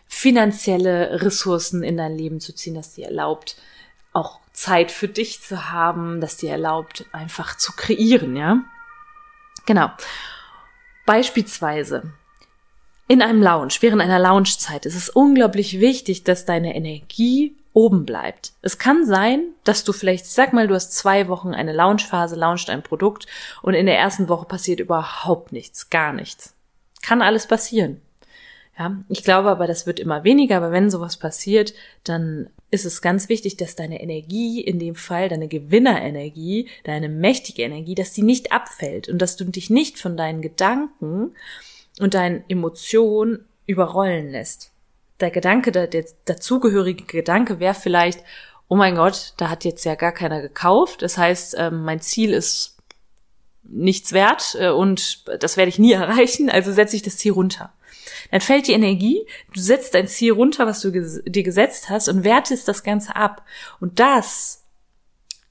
finanzielle 0.08 1.22
Ressourcen 1.22 1.84
in 1.84 1.98
dein 1.98 2.18
Leben 2.18 2.40
zu 2.40 2.54
ziehen, 2.54 2.76
das 2.76 2.94
dir 2.94 3.08
erlaubt, 3.08 3.58
auch 4.14 4.40
Zeit 4.54 4.92
für 4.92 5.08
dich 5.08 5.42
zu 5.42 5.72
haben, 5.72 6.22
das 6.22 6.38
dir 6.38 6.52
erlaubt, 6.52 7.06
einfach 7.12 7.58
zu 7.58 7.74
kreieren, 7.74 8.36
ja? 8.36 8.64
Genau. 9.66 9.92
Beispielsweise 11.06 12.12
in 13.10 13.24
einem 13.24 13.42
Lounge, 13.42 13.74
während 13.80 14.04
einer 14.04 14.20
Loungezeit 14.20 14.86
ist 14.86 14.96
es 14.96 15.10
unglaublich 15.10 15.80
wichtig, 15.80 16.24
dass 16.24 16.46
deine 16.46 16.76
Energie 16.76 17.56
oben 17.74 18.06
bleibt. 18.06 18.54
Es 18.62 18.78
kann 18.78 19.04
sein, 19.04 19.46
dass 19.64 19.84
du 19.84 19.94
vielleicht, 19.94 20.28
sag 20.28 20.54
mal, 20.54 20.68
du 20.68 20.76
hast 20.76 20.94
zwei 20.94 21.28
Wochen 21.28 21.56
eine 21.56 21.74
Loungephase, 21.74 22.36
launcht 22.36 22.70
ein 22.70 22.84
Produkt 22.84 23.26
und 23.64 23.74
in 23.74 23.88
der 23.88 23.98
ersten 23.98 24.30
Woche 24.30 24.46
passiert 24.46 24.80
überhaupt 24.80 25.52
nichts, 25.52 25.90
gar 25.90 26.14
nichts. 26.14 26.54
Kann 27.02 27.24
alles 27.24 27.48
passieren. 27.48 28.00
Ja, 28.78 28.96
ich 29.10 29.24
glaube 29.24 29.50
aber, 29.50 29.66
das 29.66 29.88
wird 29.88 30.00
immer 30.00 30.24
weniger, 30.24 30.58
aber 30.58 30.72
wenn 30.72 30.92
sowas 30.92 31.18
passiert, 31.18 31.74
dann 32.04 32.48
ist 32.70 32.86
es 32.86 33.02
ganz 33.02 33.28
wichtig, 33.28 33.58
dass 33.58 33.76
deine 33.76 34.04
Energie, 34.04 34.62
in 34.62 34.78
dem 34.78 34.94
Fall 34.94 35.30
deine 35.30 35.48
Gewinnerenergie, 35.48 36.70
deine 36.84 37.10
mächtige 37.10 37.64
Energie, 37.64 37.96
dass 37.96 38.14
die 38.14 38.22
nicht 38.22 38.52
abfällt 38.52 39.10
und 39.10 39.20
dass 39.20 39.36
du 39.36 39.46
dich 39.46 39.72
nicht 39.72 39.98
von 39.98 40.16
deinen 40.16 40.44
Gedanken 40.44 41.34
und 42.00 42.14
deine 42.14 42.44
Emotion 42.48 43.46
überrollen 43.66 44.32
lässt. 44.32 44.72
Der 45.20 45.32
Gedanke, 45.32 45.72
der, 45.72 45.88
der 45.88 46.06
dazugehörige 46.26 47.04
Gedanke 47.04 47.60
wäre 47.60 47.74
vielleicht, 47.74 48.24
oh 48.68 48.76
mein 48.76 48.96
Gott, 48.96 49.34
da 49.38 49.50
hat 49.50 49.66
jetzt 49.66 49.84
ja 49.84 49.96
gar 49.96 50.12
keiner 50.12 50.42
gekauft. 50.42 51.02
Das 51.02 51.18
heißt, 51.18 51.56
ähm, 51.58 51.84
mein 51.84 52.00
Ziel 52.00 52.34
ist 52.34 52.78
nichts 53.64 54.14
wert 54.14 54.56
äh, 54.60 54.70
und 54.70 55.26
das 55.44 55.58
werde 55.58 55.70
ich 55.70 55.80
nie 55.80 55.92
erreichen, 55.94 56.50
also 56.50 56.72
setze 56.72 56.96
ich 56.96 57.02
das 57.02 57.18
Ziel 57.18 57.34
runter. 57.34 57.74
Dann 58.32 58.42
fällt 58.42 58.68
die 58.68 58.74
Energie, 58.74 59.26
du 59.54 59.60
setzt 59.60 59.94
dein 59.94 60.08
Ziel 60.08 60.34
runter, 60.34 60.66
was 60.66 60.82
du 60.82 60.92
dir 60.92 61.44
gesetzt 61.44 61.90
hast 61.90 62.10
und 62.10 62.24
wertest 62.24 62.68
das 62.68 62.84
Ganze 62.84 63.16
ab. 63.16 63.46
Und 63.80 64.00
das 64.00 64.64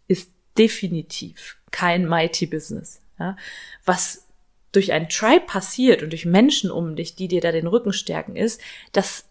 ist 0.07 0.30
definitiv 0.57 1.57
kein 1.71 2.07
Mighty 2.07 2.47
Business. 2.47 3.00
Ja? 3.18 3.37
Was 3.85 4.27
durch 4.72 4.92
ein 4.92 5.08
Tribe 5.08 5.46
passiert 5.46 6.02
und 6.02 6.10
durch 6.10 6.26
Menschen 6.26 6.70
um 6.70 6.96
dich, 6.96 7.14
die 7.14 7.28
dir 7.28 7.40
da 7.40 7.52
den 7.52 7.66
Rücken 7.66 7.92
stärken, 7.92 8.37
ist, 8.37 8.60
dass 8.92 9.25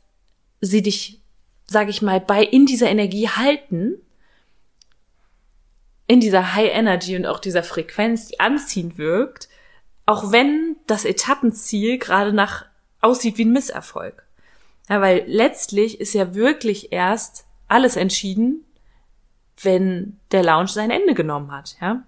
sie 0.61 0.81
dich, 0.81 1.21
sage 1.65 1.89
ich 1.89 2.01
mal, 2.01 2.19
bei 2.19 2.43
in 2.43 2.65
dieser 2.65 2.89
Energie 2.89 3.29
halten, 3.29 4.01
in 6.07 6.19
dieser 6.19 6.55
High 6.55 6.71
Energy 6.73 7.15
und 7.15 7.25
auch 7.25 7.39
dieser 7.39 7.63
Frequenz, 7.63 8.27
die 8.29 8.39
anziehend 8.39 8.97
wirkt, 8.97 9.49
auch 10.05 10.31
wenn 10.31 10.77
das 10.87 11.05
Etappenziel 11.05 11.97
gerade 11.99 12.33
nach 12.33 12.65
aussieht 13.01 13.37
wie 13.37 13.45
ein 13.45 13.51
Misserfolg. 13.51 14.25
Ja, 14.89 15.01
weil 15.01 15.25
letztlich 15.27 15.99
ist 15.99 16.13
ja 16.13 16.33
wirklich 16.33 16.93
erst 16.93 17.45
alles 17.67 17.97
entschieden, 17.97 18.63
wenn 19.61 20.17
der 20.31 20.43
Lounge 20.43 20.69
sein 20.69 20.91
Ende 20.91 21.13
genommen 21.13 21.51
hat, 21.51 21.75
ja. 21.81 22.03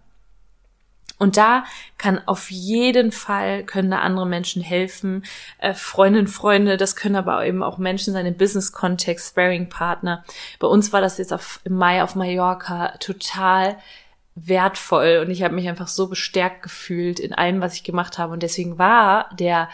Und 1.19 1.37
da 1.37 1.65
kann 1.97 2.19
auf 2.25 2.49
jeden 2.49 3.11
Fall, 3.11 3.63
können 3.63 3.91
da 3.91 3.99
andere 3.99 4.25
Menschen 4.25 4.61
helfen, 4.61 5.25
äh, 5.59 5.73
Freundinnen, 5.73 6.27
Freunde, 6.27 6.77
das 6.77 6.95
können 6.95 7.17
aber 7.17 7.45
eben 7.45 7.61
auch 7.61 7.77
Menschen 7.77 8.13
sein 8.13 8.25
im 8.25 8.37
Business-Kontext, 8.37 9.31
Sparing-Partner. 9.31 10.23
Bei 10.59 10.67
uns 10.67 10.91
war 10.93 11.01
das 11.01 11.17
jetzt 11.17 11.33
auf, 11.33 11.59
im 11.65 11.75
Mai 11.75 12.01
auf 12.01 12.15
Mallorca 12.15 12.97
total 12.99 13.77
wertvoll 14.35 15.21
und 15.25 15.31
ich 15.31 15.43
habe 15.43 15.53
mich 15.53 15.67
einfach 15.67 15.89
so 15.89 16.07
bestärkt 16.07 16.63
gefühlt 16.63 17.19
in 17.19 17.33
allem, 17.33 17.59
was 17.59 17.75
ich 17.75 17.83
gemacht 17.83 18.17
habe. 18.17 18.31
Und 18.31 18.41
deswegen 18.41 18.77
war 18.77 19.29
der 19.37 19.67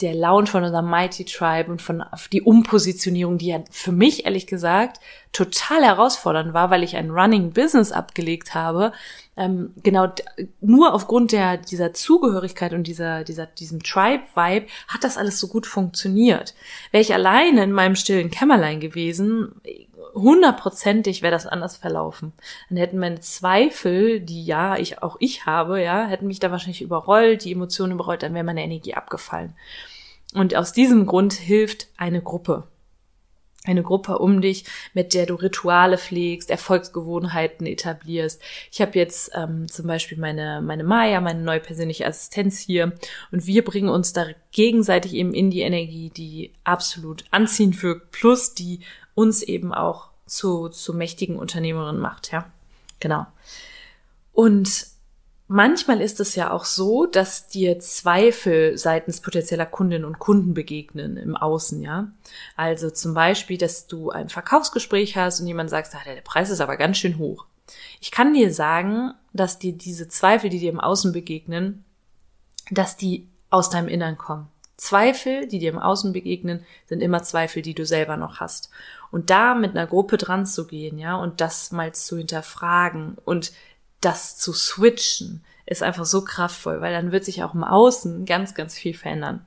der 0.00 0.14
Lounge 0.14 0.46
von 0.46 0.64
unserem 0.64 0.88
Mighty 0.88 1.24
Tribe 1.24 1.70
und 1.70 1.82
von 1.82 2.02
die 2.32 2.42
Umpositionierung, 2.42 3.38
die 3.38 3.48
ja 3.48 3.62
für 3.70 3.92
mich 3.92 4.24
ehrlich 4.24 4.46
gesagt 4.46 5.00
total 5.32 5.84
herausfordernd 5.84 6.54
war, 6.54 6.70
weil 6.70 6.82
ich 6.82 6.96
ein 6.96 7.10
Running 7.10 7.52
Business 7.52 7.92
abgelegt 7.92 8.54
habe, 8.54 8.92
ähm, 9.40 9.72
genau 9.82 10.12
nur 10.60 10.92
aufgrund 10.92 11.32
der 11.32 11.56
dieser 11.56 11.94
Zugehörigkeit 11.94 12.74
und 12.74 12.86
dieser 12.86 13.24
dieser 13.24 13.46
diesem 13.46 13.82
Tribe 13.82 14.22
Vibe 14.34 14.66
hat 14.86 15.02
das 15.02 15.16
alles 15.16 15.40
so 15.40 15.48
gut 15.48 15.66
funktioniert. 15.66 16.54
Wäre 16.92 17.00
ich 17.00 17.14
alleine 17.14 17.64
in 17.64 17.72
meinem 17.72 17.96
stillen 17.96 18.30
Kämmerlein 18.30 18.80
gewesen, 18.80 19.60
hundertprozentig 20.14 21.22
wäre 21.22 21.32
das 21.32 21.46
anders 21.46 21.78
verlaufen. 21.78 22.32
Dann 22.68 22.76
hätten 22.76 22.98
meine 22.98 23.20
Zweifel, 23.20 24.20
die 24.20 24.44
ja 24.44 24.76
ich 24.76 25.02
auch 25.02 25.16
ich 25.20 25.46
habe, 25.46 25.82
ja, 25.82 26.06
hätten 26.06 26.26
mich 26.26 26.40
da 26.40 26.50
wahrscheinlich 26.50 26.82
überrollt, 26.82 27.44
die 27.44 27.52
Emotionen 27.52 27.94
überrollt, 27.94 28.22
dann 28.22 28.34
wäre 28.34 28.44
meine 28.44 28.62
Energie 28.62 28.94
abgefallen. 28.94 29.54
Und 30.34 30.54
aus 30.54 30.72
diesem 30.72 31.06
Grund 31.06 31.32
hilft 31.32 31.88
eine 31.96 32.20
Gruppe 32.20 32.64
eine 33.64 33.82
Gruppe 33.82 34.18
um 34.18 34.40
dich, 34.40 34.64
mit 34.94 35.12
der 35.12 35.26
du 35.26 35.34
Rituale 35.34 35.98
pflegst, 35.98 36.50
Erfolgsgewohnheiten 36.50 37.66
etablierst. 37.66 38.40
Ich 38.72 38.80
habe 38.80 38.98
jetzt 38.98 39.32
ähm, 39.34 39.68
zum 39.68 39.86
Beispiel 39.86 40.18
meine, 40.18 40.62
meine 40.62 40.84
Maya, 40.84 41.20
meine 41.20 41.42
neue 41.42 41.60
persönliche 41.60 42.06
Assistenz 42.06 42.58
hier 42.58 42.92
und 43.30 43.46
wir 43.46 43.64
bringen 43.64 43.90
uns 43.90 44.12
da 44.12 44.26
gegenseitig 44.52 45.14
eben 45.14 45.34
in 45.34 45.50
die 45.50 45.60
Energie, 45.60 46.10
die 46.10 46.52
absolut 46.64 47.24
anziehend 47.30 47.82
wirkt, 47.82 48.12
plus 48.12 48.54
die 48.54 48.80
uns 49.14 49.42
eben 49.42 49.74
auch 49.74 50.08
zu, 50.26 50.68
zu 50.68 50.94
mächtigen 50.94 51.36
Unternehmerinnen 51.36 52.00
macht, 52.00 52.32
ja. 52.32 52.50
Genau. 52.98 53.26
Und 54.32 54.86
Manchmal 55.52 56.00
ist 56.00 56.20
es 56.20 56.36
ja 56.36 56.52
auch 56.52 56.64
so, 56.64 57.06
dass 57.06 57.48
dir 57.48 57.80
Zweifel 57.80 58.78
seitens 58.78 59.20
potenzieller 59.20 59.66
Kundinnen 59.66 60.04
und 60.04 60.20
Kunden 60.20 60.54
begegnen 60.54 61.16
im 61.16 61.36
Außen, 61.36 61.82
ja. 61.82 62.12
Also 62.54 62.88
zum 62.88 63.14
Beispiel, 63.14 63.58
dass 63.58 63.88
du 63.88 64.10
ein 64.10 64.28
Verkaufsgespräch 64.28 65.16
hast 65.16 65.40
und 65.40 65.48
jemand 65.48 65.68
sagt, 65.68 65.92
ah, 65.92 65.98
der 66.06 66.20
Preis 66.20 66.50
ist 66.50 66.60
aber 66.60 66.76
ganz 66.76 66.98
schön 66.98 67.18
hoch. 67.18 67.46
Ich 68.00 68.12
kann 68.12 68.32
dir 68.32 68.54
sagen, 68.54 69.12
dass 69.32 69.58
dir 69.58 69.72
diese 69.72 70.06
Zweifel, 70.06 70.50
die 70.50 70.60
dir 70.60 70.70
im 70.70 70.78
Außen 70.78 71.10
begegnen, 71.10 71.84
dass 72.70 72.96
die 72.96 73.26
aus 73.50 73.70
deinem 73.70 73.88
Innern 73.88 74.18
kommen. 74.18 74.46
Zweifel, 74.76 75.48
die 75.48 75.58
dir 75.58 75.72
im 75.72 75.80
Außen 75.80 76.12
begegnen, 76.12 76.64
sind 76.86 77.00
immer 77.02 77.24
Zweifel, 77.24 77.60
die 77.60 77.74
du 77.74 77.84
selber 77.84 78.16
noch 78.16 78.38
hast. 78.38 78.70
Und 79.10 79.30
da 79.30 79.56
mit 79.56 79.72
einer 79.72 79.88
Gruppe 79.88 80.16
dran 80.16 80.46
zu 80.46 80.68
gehen, 80.68 80.96
ja, 80.96 81.16
und 81.16 81.40
das 81.40 81.72
mal 81.72 81.92
zu 81.92 82.16
hinterfragen 82.16 83.16
und 83.24 83.50
das 84.00 84.36
zu 84.38 84.52
switchen 84.52 85.44
ist 85.66 85.82
einfach 85.82 86.04
so 86.04 86.22
kraftvoll, 86.24 86.80
weil 86.80 86.92
dann 86.92 87.12
wird 87.12 87.24
sich 87.24 87.42
auch 87.44 87.54
im 87.54 87.64
Außen 87.64 88.24
ganz, 88.24 88.54
ganz 88.54 88.74
viel 88.74 88.94
verändern. 88.94 89.46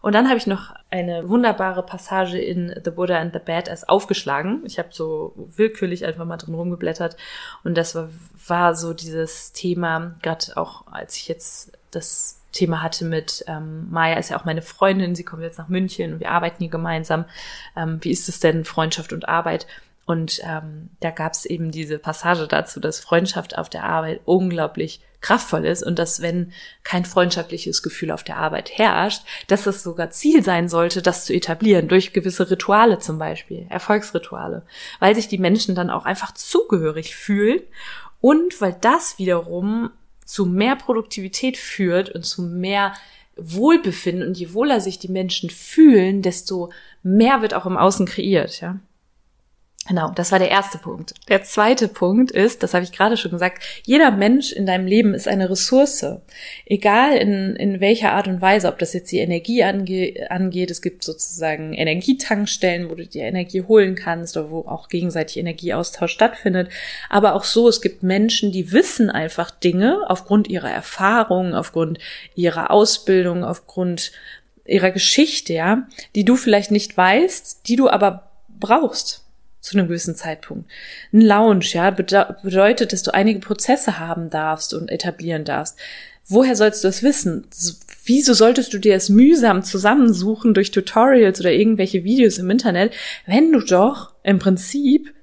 Und 0.00 0.14
dann 0.14 0.28
habe 0.28 0.36
ich 0.36 0.46
noch 0.46 0.74
eine 0.90 1.28
wunderbare 1.28 1.82
Passage 1.82 2.38
in 2.38 2.74
The 2.84 2.90
Buddha 2.90 3.18
and 3.18 3.32
the 3.32 3.38
Badass 3.38 3.88
aufgeschlagen. 3.88 4.62
Ich 4.66 4.78
habe 4.78 4.88
so 4.90 5.32
willkürlich 5.36 6.04
einfach 6.04 6.24
mal 6.24 6.36
drin 6.36 6.54
rumgeblättert 6.54 7.16
und 7.62 7.74
das 7.74 7.94
war, 7.94 8.10
war 8.46 8.74
so 8.74 8.92
dieses 8.92 9.52
Thema, 9.52 10.16
gerade 10.22 10.56
auch 10.56 10.86
als 10.88 11.16
ich 11.16 11.28
jetzt 11.28 11.72
das 11.90 12.40
Thema 12.52 12.82
hatte 12.82 13.04
mit 13.04 13.44
ähm, 13.48 13.90
Maya 13.90 14.16
ist 14.16 14.30
ja 14.30 14.38
auch 14.38 14.44
meine 14.44 14.62
Freundin, 14.62 15.14
sie 15.14 15.24
kommt 15.24 15.42
jetzt 15.42 15.58
nach 15.58 15.68
München 15.68 16.14
und 16.14 16.20
wir 16.20 16.30
arbeiten 16.30 16.56
hier 16.58 16.68
gemeinsam. 16.68 17.24
Ähm, 17.76 17.98
wie 18.02 18.10
ist 18.10 18.28
es 18.28 18.40
denn 18.40 18.64
Freundschaft 18.64 19.12
und 19.12 19.28
Arbeit? 19.28 19.66
Und 20.06 20.40
ähm, 20.44 20.90
da 21.00 21.10
gab 21.10 21.32
es 21.32 21.46
eben 21.46 21.70
diese 21.70 21.98
Passage 21.98 22.46
dazu, 22.46 22.78
dass 22.78 23.00
Freundschaft 23.00 23.56
auf 23.56 23.70
der 23.70 23.84
Arbeit 23.84 24.20
unglaublich 24.24 25.00
kraftvoll 25.24 25.64
ist 25.64 25.82
und 25.82 25.98
dass 25.98 26.20
wenn 26.20 26.52
kein 26.82 27.06
freundschaftliches 27.06 27.82
Gefühl 27.82 28.10
auf 28.10 28.22
der 28.22 28.36
Arbeit 28.36 28.76
herrscht, 28.76 29.22
dass 29.46 29.66
es 29.66 29.82
sogar 29.82 30.10
Ziel 30.10 30.44
sein 30.44 30.68
sollte, 30.68 31.00
das 31.00 31.24
zu 31.24 31.32
etablieren 31.32 31.88
durch 31.88 32.12
gewisse 32.12 32.50
Rituale 32.50 32.98
zum 32.98 33.18
Beispiel, 33.18 33.66
Erfolgsrituale, 33.70 34.66
weil 35.00 35.14
sich 35.14 35.26
die 35.26 35.38
Menschen 35.38 35.74
dann 35.74 35.88
auch 35.88 36.04
einfach 36.04 36.34
zugehörig 36.34 37.16
fühlen 37.16 37.60
und 38.20 38.60
weil 38.60 38.76
das 38.82 39.18
wiederum 39.18 39.90
zu 40.26 40.44
mehr 40.44 40.76
Produktivität 40.76 41.56
führt 41.56 42.10
und 42.10 42.26
zu 42.26 42.42
mehr 42.42 42.92
Wohlbefinden 43.36 44.28
und 44.28 44.38
je 44.38 44.52
wohler 44.52 44.80
sich 44.80 44.98
die 44.98 45.08
Menschen 45.08 45.48
fühlen, 45.48 46.20
desto 46.20 46.70
mehr 47.02 47.40
wird 47.40 47.54
auch 47.54 47.66
im 47.66 47.78
Außen 47.78 48.06
kreiert, 48.06 48.60
ja. 48.60 48.78
Genau, 49.86 50.10
das 50.14 50.32
war 50.32 50.38
der 50.38 50.50
erste 50.50 50.78
Punkt. 50.78 51.12
Der 51.28 51.42
zweite 51.42 51.88
Punkt 51.88 52.30
ist, 52.30 52.62
das 52.62 52.72
habe 52.72 52.84
ich 52.84 52.92
gerade 52.92 53.18
schon 53.18 53.32
gesagt, 53.32 53.62
jeder 53.84 54.10
Mensch 54.10 54.50
in 54.50 54.64
deinem 54.64 54.86
Leben 54.86 55.12
ist 55.12 55.28
eine 55.28 55.50
Ressource. 55.50 56.06
Egal 56.64 57.16
in, 57.16 57.54
in 57.56 57.80
welcher 57.80 58.12
Art 58.12 58.26
und 58.26 58.40
Weise, 58.40 58.68
ob 58.68 58.78
das 58.78 58.94
jetzt 58.94 59.12
die 59.12 59.18
Energie 59.18 59.62
ange, 59.62 60.14
angeht, 60.30 60.70
es 60.70 60.80
gibt 60.80 61.04
sozusagen 61.04 61.74
Energietankstellen, 61.74 62.88
wo 62.88 62.94
du 62.94 63.06
dir 63.06 63.24
Energie 63.24 63.62
holen 63.62 63.94
kannst 63.94 64.38
oder 64.38 64.50
wo 64.50 64.60
auch 64.60 64.88
gegenseitig 64.88 65.36
Energieaustausch 65.36 66.12
stattfindet. 66.12 66.70
Aber 67.10 67.34
auch 67.34 67.44
so, 67.44 67.68
es 67.68 67.82
gibt 67.82 68.02
Menschen, 68.02 68.52
die 68.52 68.72
wissen 68.72 69.10
einfach 69.10 69.50
Dinge 69.50 70.04
aufgrund 70.08 70.48
ihrer 70.48 70.70
Erfahrung, 70.70 71.54
aufgrund 71.54 71.98
ihrer 72.34 72.70
Ausbildung, 72.70 73.44
aufgrund 73.44 74.12
ihrer 74.64 74.92
Geschichte, 74.92 75.52
ja, 75.52 75.86
die 76.14 76.24
du 76.24 76.36
vielleicht 76.36 76.70
nicht 76.70 76.96
weißt, 76.96 77.68
die 77.68 77.76
du 77.76 77.90
aber 77.90 78.30
brauchst 78.48 79.23
zu 79.64 79.78
einem 79.78 79.88
gewissen 79.88 80.14
Zeitpunkt. 80.14 80.70
Ein 81.12 81.22
Lounge, 81.22 81.64
ja, 81.72 81.90
bedeutet, 81.90 82.92
dass 82.92 83.02
du 83.02 83.14
einige 83.14 83.40
Prozesse 83.40 83.98
haben 83.98 84.28
darfst 84.28 84.74
und 84.74 84.90
etablieren 84.90 85.44
darfst. 85.44 85.78
Woher 86.26 86.54
sollst 86.54 86.84
du 86.84 86.88
das 86.88 87.02
wissen? 87.02 87.46
Wieso 88.04 88.34
solltest 88.34 88.74
du 88.74 88.78
dir 88.78 88.94
es 88.94 89.08
mühsam 89.08 89.62
zusammensuchen 89.62 90.52
durch 90.52 90.70
Tutorials 90.70 91.40
oder 91.40 91.50
irgendwelche 91.52 92.04
Videos 92.04 92.36
im 92.36 92.50
Internet, 92.50 92.92
wenn 93.24 93.52
du 93.52 93.60
doch 93.60 94.12
im 94.22 94.38
Prinzip 94.38 95.14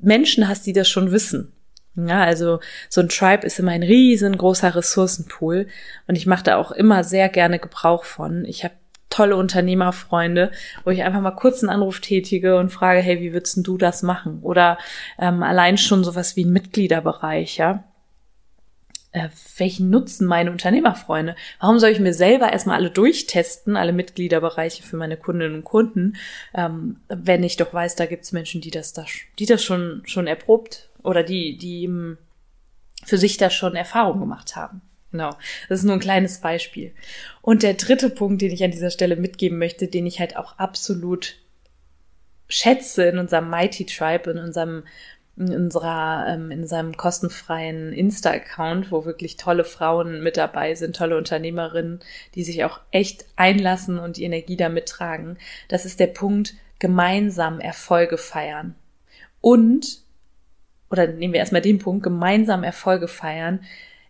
Menschen 0.00 0.48
hast, 0.48 0.66
die 0.66 0.72
das 0.72 0.88
schon 0.88 1.12
wissen? 1.12 1.52
Ja, 1.94 2.24
also 2.24 2.58
so 2.88 3.00
ein 3.00 3.08
Tribe 3.08 3.46
ist 3.46 3.60
immer 3.60 3.70
ein 3.70 3.84
riesengroßer 3.84 4.74
Ressourcenpool 4.74 5.68
und 6.08 6.16
ich 6.16 6.26
mache 6.26 6.42
da 6.42 6.56
auch 6.56 6.72
immer 6.72 7.04
sehr 7.04 7.28
gerne 7.28 7.60
Gebrauch 7.60 8.02
von. 8.02 8.44
Ich 8.44 8.64
habe 8.64 8.74
tolle 9.14 9.36
Unternehmerfreunde, 9.36 10.50
wo 10.84 10.90
ich 10.90 11.04
einfach 11.04 11.20
mal 11.20 11.30
kurz 11.30 11.62
einen 11.62 11.70
Anruf 11.70 12.00
tätige 12.00 12.56
und 12.56 12.70
frage, 12.70 13.00
hey, 13.00 13.20
wie 13.20 13.32
würdest 13.32 13.64
du 13.64 13.78
das 13.78 14.02
machen? 14.02 14.40
Oder 14.42 14.76
ähm, 15.20 15.44
allein 15.44 15.78
schon 15.78 16.02
sowas 16.02 16.34
wie 16.34 16.44
ein 16.44 16.52
Mitgliederbereich, 16.52 17.58
ja. 17.58 17.84
Äh, 19.12 19.28
welchen 19.58 19.88
nutzen 19.90 20.26
meine 20.26 20.50
Unternehmerfreunde? 20.50 21.36
Warum 21.60 21.78
soll 21.78 21.90
ich 21.90 22.00
mir 22.00 22.12
selber 22.12 22.52
erstmal 22.52 22.74
alle 22.74 22.90
durchtesten, 22.90 23.76
alle 23.76 23.92
Mitgliederbereiche 23.92 24.82
für 24.82 24.96
meine 24.96 25.16
Kundinnen 25.16 25.54
und 25.54 25.64
Kunden, 25.64 26.16
ähm, 26.52 26.96
wenn 27.06 27.44
ich 27.44 27.56
doch 27.56 27.72
weiß, 27.72 27.94
da 27.94 28.06
gibt's 28.06 28.32
Menschen, 28.32 28.60
die 28.60 28.72
das 28.72 28.94
da, 28.94 29.04
die 29.38 29.46
das 29.46 29.62
schon, 29.62 30.02
schon 30.06 30.26
erprobt 30.26 30.88
oder 31.04 31.22
die, 31.22 31.56
die 31.56 31.88
für 33.04 33.18
sich 33.18 33.36
da 33.36 33.48
schon 33.48 33.76
Erfahrung 33.76 34.18
gemacht 34.18 34.56
haben. 34.56 34.82
Genau. 35.14 35.30
Das 35.68 35.78
ist 35.78 35.84
nur 35.84 35.94
ein 35.94 36.00
kleines 36.00 36.40
Beispiel. 36.40 36.92
Und 37.40 37.62
der 37.62 37.74
dritte 37.74 38.10
Punkt, 38.10 38.42
den 38.42 38.50
ich 38.50 38.64
an 38.64 38.72
dieser 38.72 38.90
Stelle 38.90 39.14
mitgeben 39.14 39.58
möchte, 39.58 39.86
den 39.86 40.06
ich 40.06 40.18
halt 40.18 40.36
auch 40.36 40.58
absolut 40.58 41.36
schätze 42.48 43.04
in 43.04 43.18
unserem 43.18 43.48
Mighty 43.48 43.86
Tribe, 43.86 44.32
in 44.32 44.38
unserem 44.38 44.82
in 45.36 45.54
unserer, 45.54 46.26
ähm, 46.28 46.50
in 46.50 46.62
unserem 46.62 46.96
kostenfreien 46.96 47.92
Insta-Account, 47.92 48.90
wo 48.90 49.04
wirklich 49.04 49.36
tolle 49.36 49.64
Frauen 49.64 50.20
mit 50.20 50.36
dabei 50.36 50.74
sind, 50.74 50.96
tolle 50.96 51.16
Unternehmerinnen, 51.16 52.00
die 52.34 52.42
sich 52.42 52.64
auch 52.64 52.80
echt 52.90 53.24
einlassen 53.36 54.00
und 54.00 54.16
die 54.16 54.24
Energie 54.24 54.56
da 54.56 54.68
mittragen. 54.68 55.38
Das 55.68 55.84
ist 55.84 56.00
der 56.00 56.08
Punkt, 56.08 56.54
gemeinsam 56.80 57.60
Erfolge 57.60 58.18
feiern. 58.18 58.74
Und, 59.40 60.02
oder 60.90 61.06
nehmen 61.06 61.34
wir 61.34 61.40
erstmal 61.40 61.62
den 61.62 61.78
Punkt, 61.78 62.02
gemeinsam 62.02 62.64
Erfolge 62.64 63.06
feiern, 63.06 63.60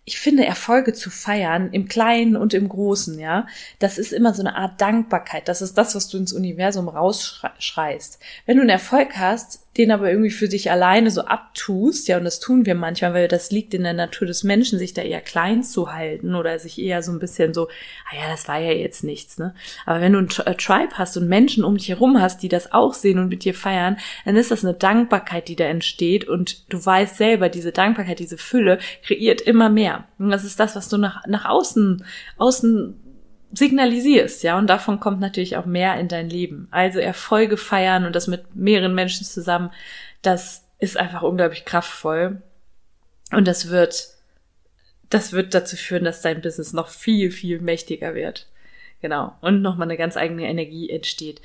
ich 0.06 0.18
finde, 0.18 0.44
Erfolge 0.44 0.92
zu 0.92 1.08
feiern, 1.08 1.70
im 1.72 1.88
Kleinen 1.88 2.36
und 2.36 2.52
im 2.52 2.68
Großen, 2.68 3.18
ja, 3.18 3.46
das 3.78 3.96
ist 3.96 4.12
immer 4.12 4.34
so 4.34 4.42
eine 4.42 4.54
Art 4.54 4.80
Dankbarkeit. 4.80 5.48
Das 5.48 5.62
ist 5.62 5.78
das, 5.78 5.94
was 5.94 6.08
du 6.08 6.18
ins 6.18 6.32
Universum 6.32 6.88
rausschreist. 6.88 8.18
Wenn 8.44 8.56
du 8.56 8.62
einen 8.62 8.70
Erfolg 8.70 9.16
hast, 9.16 9.63
den 9.76 9.90
aber 9.90 10.10
irgendwie 10.10 10.30
für 10.30 10.48
dich 10.48 10.70
alleine 10.70 11.10
so 11.10 11.22
abtust, 11.22 12.06
ja, 12.08 12.18
und 12.18 12.24
das 12.24 12.38
tun 12.38 12.64
wir 12.64 12.74
manchmal, 12.74 13.14
weil 13.14 13.28
das 13.28 13.50
liegt 13.50 13.74
in 13.74 13.82
der 13.82 13.92
Natur 13.92 14.26
des 14.26 14.44
Menschen, 14.44 14.78
sich 14.78 14.94
da 14.94 15.02
eher 15.02 15.20
klein 15.20 15.64
zu 15.64 15.92
halten 15.92 16.34
oder 16.34 16.58
sich 16.58 16.80
eher 16.80 17.02
so 17.02 17.10
ein 17.10 17.18
bisschen 17.18 17.54
so, 17.54 17.68
ah 18.10 18.16
ja, 18.16 18.28
das 18.30 18.46
war 18.46 18.58
ja 18.58 18.72
jetzt 18.72 19.02
nichts, 19.02 19.38
ne? 19.38 19.54
Aber 19.84 20.00
wenn 20.00 20.12
du 20.12 20.20
ein 20.20 20.28
äh, 20.46 20.54
Tribe 20.54 20.96
hast 20.96 21.16
und 21.16 21.28
Menschen 21.28 21.64
um 21.64 21.76
dich 21.76 21.88
herum 21.88 22.20
hast, 22.20 22.42
die 22.42 22.48
das 22.48 22.72
auch 22.72 22.94
sehen 22.94 23.18
und 23.18 23.28
mit 23.28 23.44
dir 23.44 23.54
feiern, 23.54 23.96
dann 24.24 24.37
ist 24.37 24.50
das 24.50 24.64
eine 24.64 24.74
Dankbarkeit, 24.74 25.48
die 25.48 25.56
da 25.56 25.64
entsteht 25.64 26.26
und 26.28 26.72
du 26.72 26.84
weißt 26.84 27.16
selber, 27.16 27.48
diese 27.48 27.72
Dankbarkeit, 27.72 28.18
diese 28.20 28.38
Fülle 28.38 28.78
kreiert 29.02 29.40
immer 29.40 29.70
mehr. 29.70 30.04
Und 30.18 30.30
das 30.30 30.44
ist 30.44 30.60
das, 30.60 30.76
was 30.76 30.88
du 30.88 30.98
nach, 30.98 31.26
nach 31.26 31.46
außen, 31.46 32.04
außen 32.38 33.00
signalisierst, 33.54 34.42
ja, 34.42 34.58
und 34.58 34.66
davon 34.66 35.00
kommt 35.00 35.20
natürlich 35.20 35.56
auch 35.56 35.66
mehr 35.66 35.98
in 35.98 36.08
dein 36.08 36.28
Leben. 36.28 36.68
Also 36.70 36.98
Erfolge 36.98 37.56
feiern 37.56 38.04
und 38.04 38.14
das 38.14 38.26
mit 38.26 38.54
mehreren 38.54 38.94
Menschen 38.94 39.24
zusammen, 39.24 39.70
das 40.22 40.64
ist 40.78 40.96
einfach 40.96 41.22
unglaublich 41.22 41.64
kraftvoll. 41.64 42.42
Und 43.30 43.48
das 43.48 43.70
wird, 43.70 44.08
das 45.10 45.32
wird 45.32 45.54
dazu 45.54 45.76
führen, 45.76 46.04
dass 46.04 46.22
dein 46.22 46.42
Business 46.42 46.72
noch 46.72 46.88
viel, 46.88 47.30
viel 47.30 47.60
mächtiger 47.60 48.14
wird. 48.14 48.46
Genau. 49.00 49.34
Und 49.40 49.62
nochmal 49.62 49.88
eine 49.88 49.96
ganz 49.96 50.16
eigene 50.16 50.48
Energie 50.48 50.90
entsteht. 50.90 51.40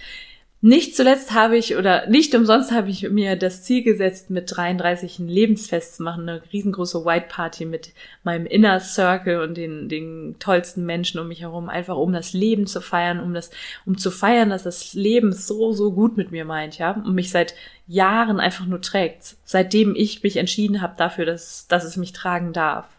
Nicht 0.62 0.94
zuletzt 0.94 1.34
habe 1.34 1.56
ich 1.58 1.78
oder 1.78 2.08
nicht 2.08 2.36
umsonst 2.36 2.74
habe 2.74 2.90
ich 2.90 3.10
mir 3.10 3.38
das 3.38 3.64
Ziel 3.64 3.82
gesetzt, 3.82 4.30
mit 4.30 4.54
33 4.54 5.20
ein 5.20 5.30
Lebensfest 5.30 5.96
zu 5.96 6.04
machen, 6.04 6.28
eine 6.28 6.42
riesengroße 6.52 7.06
White 7.06 7.28
Party 7.30 7.64
mit 7.64 7.94
meinem 8.24 8.46
Inner 8.46 8.82
Circle 8.82 9.40
und 9.40 9.56
den, 9.56 9.88
den 9.88 10.36
tollsten 10.40 10.86
Menschen 10.86 11.22
um 11.22 11.30
mich 11.30 11.40
herum, 11.42 11.70
einfach 11.70 11.96
um 11.96 12.12
das 12.12 12.34
Leben 12.34 12.68
zu 12.68 12.82
feiern, 12.82 13.22
um 13.22 13.34
das, 13.34 13.52
um 13.86 13.98
zu 13.98 14.12
feiern, 14.12 14.50
dass 14.50 14.64
das 14.64 14.94
Leben 14.94 15.32
so, 15.32 15.72
so 15.72 15.94
gut 15.94 16.18
mit 16.18 16.32
mir 16.32 16.44
meint, 16.44 16.78
ja, 16.78 16.92
und 16.92 17.16
mich 17.16 17.32
seit 17.32 17.56
Jahren 17.88 18.42
einfach 18.42 18.66
nur 18.66 18.82
trägt, 18.82 19.38
seitdem 19.46 19.96
ich 19.96 20.24
mich 20.24 20.36
entschieden 20.36 20.82
habe 20.82 20.96
dafür, 20.98 21.26
dass, 21.26 21.68
dass 21.70 21.86
es 21.86 21.96
mich 21.96 22.12
tragen 22.12 22.52
darf. 22.52 22.99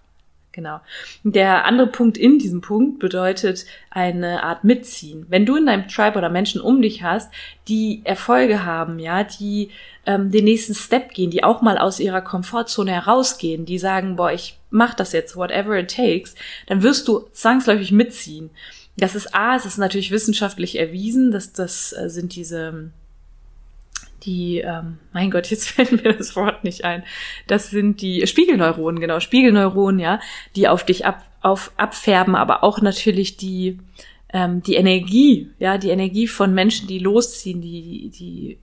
Genau. 0.52 0.80
Der 1.22 1.64
andere 1.64 1.86
Punkt 1.86 2.18
in 2.18 2.38
diesem 2.40 2.60
Punkt 2.60 2.98
bedeutet 2.98 3.66
eine 3.88 4.42
Art 4.42 4.64
Mitziehen. 4.64 5.26
Wenn 5.28 5.46
du 5.46 5.56
in 5.56 5.66
deinem 5.66 5.86
Tribe 5.86 6.18
oder 6.18 6.28
Menschen 6.28 6.60
um 6.60 6.82
dich 6.82 7.04
hast, 7.04 7.30
die 7.68 8.02
Erfolge 8.04 8.64
haben, 8.64 8.98
ja, 8.98 9.22
die 9.22 9.70
ähm, 10.06 10.32
den 10.32 10.44
nächsten 10.44 10.74
Step 10.74 11.14
gehen, 11.14 11.30
die 11.30 11.44
auch 11.44 11.62
mal 11.62 11.78
aus 11.78 12.00
ihrer 12.00 12.20
Komfortzone 12.20 12.90
herausgehen, 12.90 13.64
die 13.64 13.78
sagen, 13.78 14.16
boah, 14.16 14.32
ich 14.32 14.58
mach 14.70 14.94
das 14.94 15.12
jetzt, 15.12 15.36
whatever 15.36 15.78
it 15.78 15.94
takes, 15.94 16.34
dann 16.66 16.82
wirst 16.82 17.06
du 17.06 17.28
zwangsläufig 17.32 17.92
mitziehen. 17.92 18.50
Das 18.96 19.14
ist 19.14 19.34
A, 19.34 19.54
es 19.54 19.66
ist 19.66 19.78
natürlich 19.78 20.10
wissenschaftlich 20.10 20.78
erwiesen, 20.78 21.30
dass 21.30 21.52
das 21.52 21.92
äh, 21.92 22.10
sind 22.10 22.34
diese 22.34 22.90
die, 24.24 24.58
ähm, 24.58 24.98
mein 25.12 25.30
Gott, 25.30 25.46
jetzt 25.50 25.68
fällt 25.70 25.92
mir 25.92 26.14
das 26.14 26.36
Wort 26.36 26.64
nicht 26.64 26.84
ein. 26.84 27.04
Das 27.46 27.70
sind 27.70 28.00
die 28.02 28.26
Spiegelneuronen, 28.26 29.00
genau, 29.00 29.20
Spiegelneuronen, 29.20 30.00
ja, 30.00 30.20
die 30.56 30.68
auf 30.68 30.84
dich 30.84 31.06
ab, 31.06 31.24
auf, 31.40 31.72
abfärben, 31.76 32.34
aber 32.34 32.64
auch 32.64 32.80
natürlich 32.80 33.36
die, 33.36 33.78
ähm, 34.32 34.62
die 34.62 34.74
Energie, 34.74 35.50
ja, 35.58 35.78
die 35.78 35.90
Energie 35.90 36.26
von 36.26 36.54
Menschen, 36.54 36.88
die 36.88 36.98
losziehen, 36.98 37.60
die, 37.60 38.10
die 38.10 38.58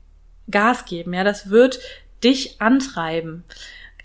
Gas 0.49 0.85
geben, 0.85 1.13
ja, 1.13 1.23
das 1.23 1.49
wird 1.49 1.79
dich 2.23 2.61
antreiben. 2.61 3.43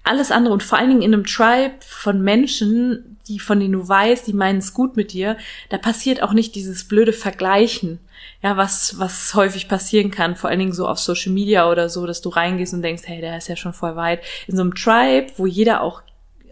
Alles 0.04 0.30
andere 0.30 0.52
und 0.52 0.62
vor 0.62 0.78
allen 0.78 0.88
Dingen 0.88 1.02
in 1.02 1.14
einem 1.14 1.24
Tribe 1.24 1.74
von 1.80 2.22
Menschen, 2.22 3.18
die 3.28 3.38
von 3.38 3.60
denen 3.60 3.72
du 3.72 3.88
weißt, 3.88 4.26
die 4.26 4.32
meinen 4.32 4.58
es 4.58 4.74
gut 4.74 4.96
mit 4.96 5.12
dir, 5.12 5.36
da 5.68 5.78
passiert 5.78 6.22
auch 6.22 6.32
nicht 6.32 6.54
dieses 6.54 6.88
blöde 6.88 7.12
Vergleichen 7.12 8.00
ja, 8.42 8.56
was, 8.56 8.98
was 8.98 9.34
häufig 9.34 9.68
passieren 9.68 10.10
kann, 10.10 10.34
vor 10.34 10.50
allen 10.50 10.58
Dingen 10.58 10.72
so 10.72 10.88
auf 10.88 10.98
Social 10.98 11.32
Media 11.32 11.70
oder 11.70 11.88
so, 11.88 12.06
dass 12.06 12.20
du 12.20 12.28
reingehst 12.28 12.74
und 12.74 12.82
denkst, 12.82 13.04
hey, 13.06 13.20
der 13.20 13.38
ist 13.38 13.48
ja 13.48 13.56
schon 13.56 13.72
voll 13.72 13.94
weit. 13.94 14.20
In 14.48 14.56
so 14.56 14.62
einem 14.62 14.74
Tribe, 14.74 15.32
wo 15.36 15.46
jeder 15.46 15.80
auch, 15.80 16.02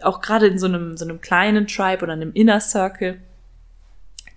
auch 0.01 0.21
gerade 0.21 0.47
in 0.47 0.57
so 0.57 0.67
einem, 0.67 0.95
so 0.95 1.03
einem 1.03 1.19
kleinen 1.19 1.67
Tribe 1.67 2.03
oder 2.03 2.13
einem 2.13 2.31
Inner 2.33 2.61
Circle, 2.61 3.21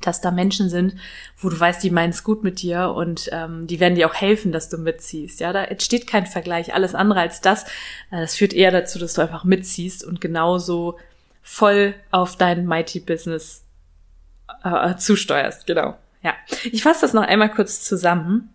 dass 0.00 0.20
da 0.20 0.30
Menschen 0.30 0.68
sind, 0.68 0.94
wo 1.38 1.48
du 1.48 1.58
weißt, 1.58 1.82
die 1.82 1.90
meinen 1.90 2.10
es 2.10 2.24
gut 2.24 2.44
mit 2.44 2.62
dir 2.62 2.90
und 2.90 3.28
ähm, 3.32 3.66
die 3.66 3.80
werden 3.80 3.94
dir 3.94 4.08
auch 4.08 4.14
helfen, 4.14 4.52
dass 4.52 4.68
du 4.68 4.78
mitziehst. 4.78 5.40
Ja, 5.40 5.52
da 5.52 5.64
entsteht 5.64 6.06
kein 6.06 6.26
Vergleich. 6.26 6.74
Alles 6.74 6.94
andere 6.94 7.20
als 7.20 7.40
das, 7.40 7.64
äh, 8.10 8.20
das 8.20 8.36
führt 8.36 8.52
eher 8.52 8.70
dazu, 8.70 8.98
dass 8.98 9.14
du 9.14 9.22
einfach 9.22 9.44
mitziehst 9.44 10.04
und 10.04 10.20
genauso 10.20 10.98
voll 11.42 11.94
auf 12.10 12.36
dein 12.36 12.66
Mighty 12.66 13.00
Business 13.00 13.64
äh, 14.62 14.96
zusteuerst. 14.96 15.66
Genau. 15.66 15.96
Ja, 16.22 16.34
ich 16.64 16.82
fasse 16.82 17.02
das 17.02 17.12
noch 17.12 17.22
einmal 17.22 17.50
kurz 17.50 17.84
zusammen. 17.84 18.50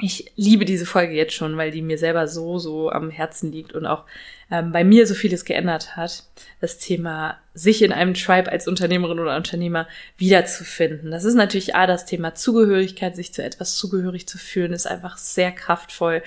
Ich 0.00 0.32
liebe 0.36 0.64
diese 0.64 0.86
Folge 0.86 1.14
jetzt 1.14 1.34
schon, 1.34 1.56
weil 1.56 1.70
die 1.70 1.82
mir 1.82 1.98
selber 1.98 2.28
so, 2.28 2.58
so 2.58 2.90
am 2.90 3.10
Herzen 3.10 3.50
liegt 3.50 3.72
und 3.72 3.86
auch 3.86 4.04
ähm, 4.50 4.72
bei 4.72 4.84
mir 4.84 5.06
so 5.06 5.14
vieles 5.14 5.44
geändert 5.44 5.96
hat. 5.96 6.24
Das 6.60 6.78
Thema, 6.78 7.38
sich 7.54 7.82
in 7.82 7.92
einem 7.92 8.14
Tribe 8.14 8.50
als 8.50 8.68
Unternehmerin 8.68 9.20
oder 9.20 9.36
Unternehmer 9.36 9.86
wiederzufinden. 10.16 11.10
Das 11.10 11.24
ist 11.24 11.34
natürlich 11.34 11.74
A, 11.74 11.86
das 11.86 12.06
Thema 12.06 12.34
Zugehörigkeit, 12.34 13.14
sich 13.14 13.32
zu 13.32 13.42
etwas 13.42 13.76
zugehörig 13.76 14.26
zu 14.26 14.38
fühlen, 14.38 14.72
ist 14.72 14.86
einfach 14.86 15.18
sehr 15.18 15.52
kraftvoll. 15.52 16.22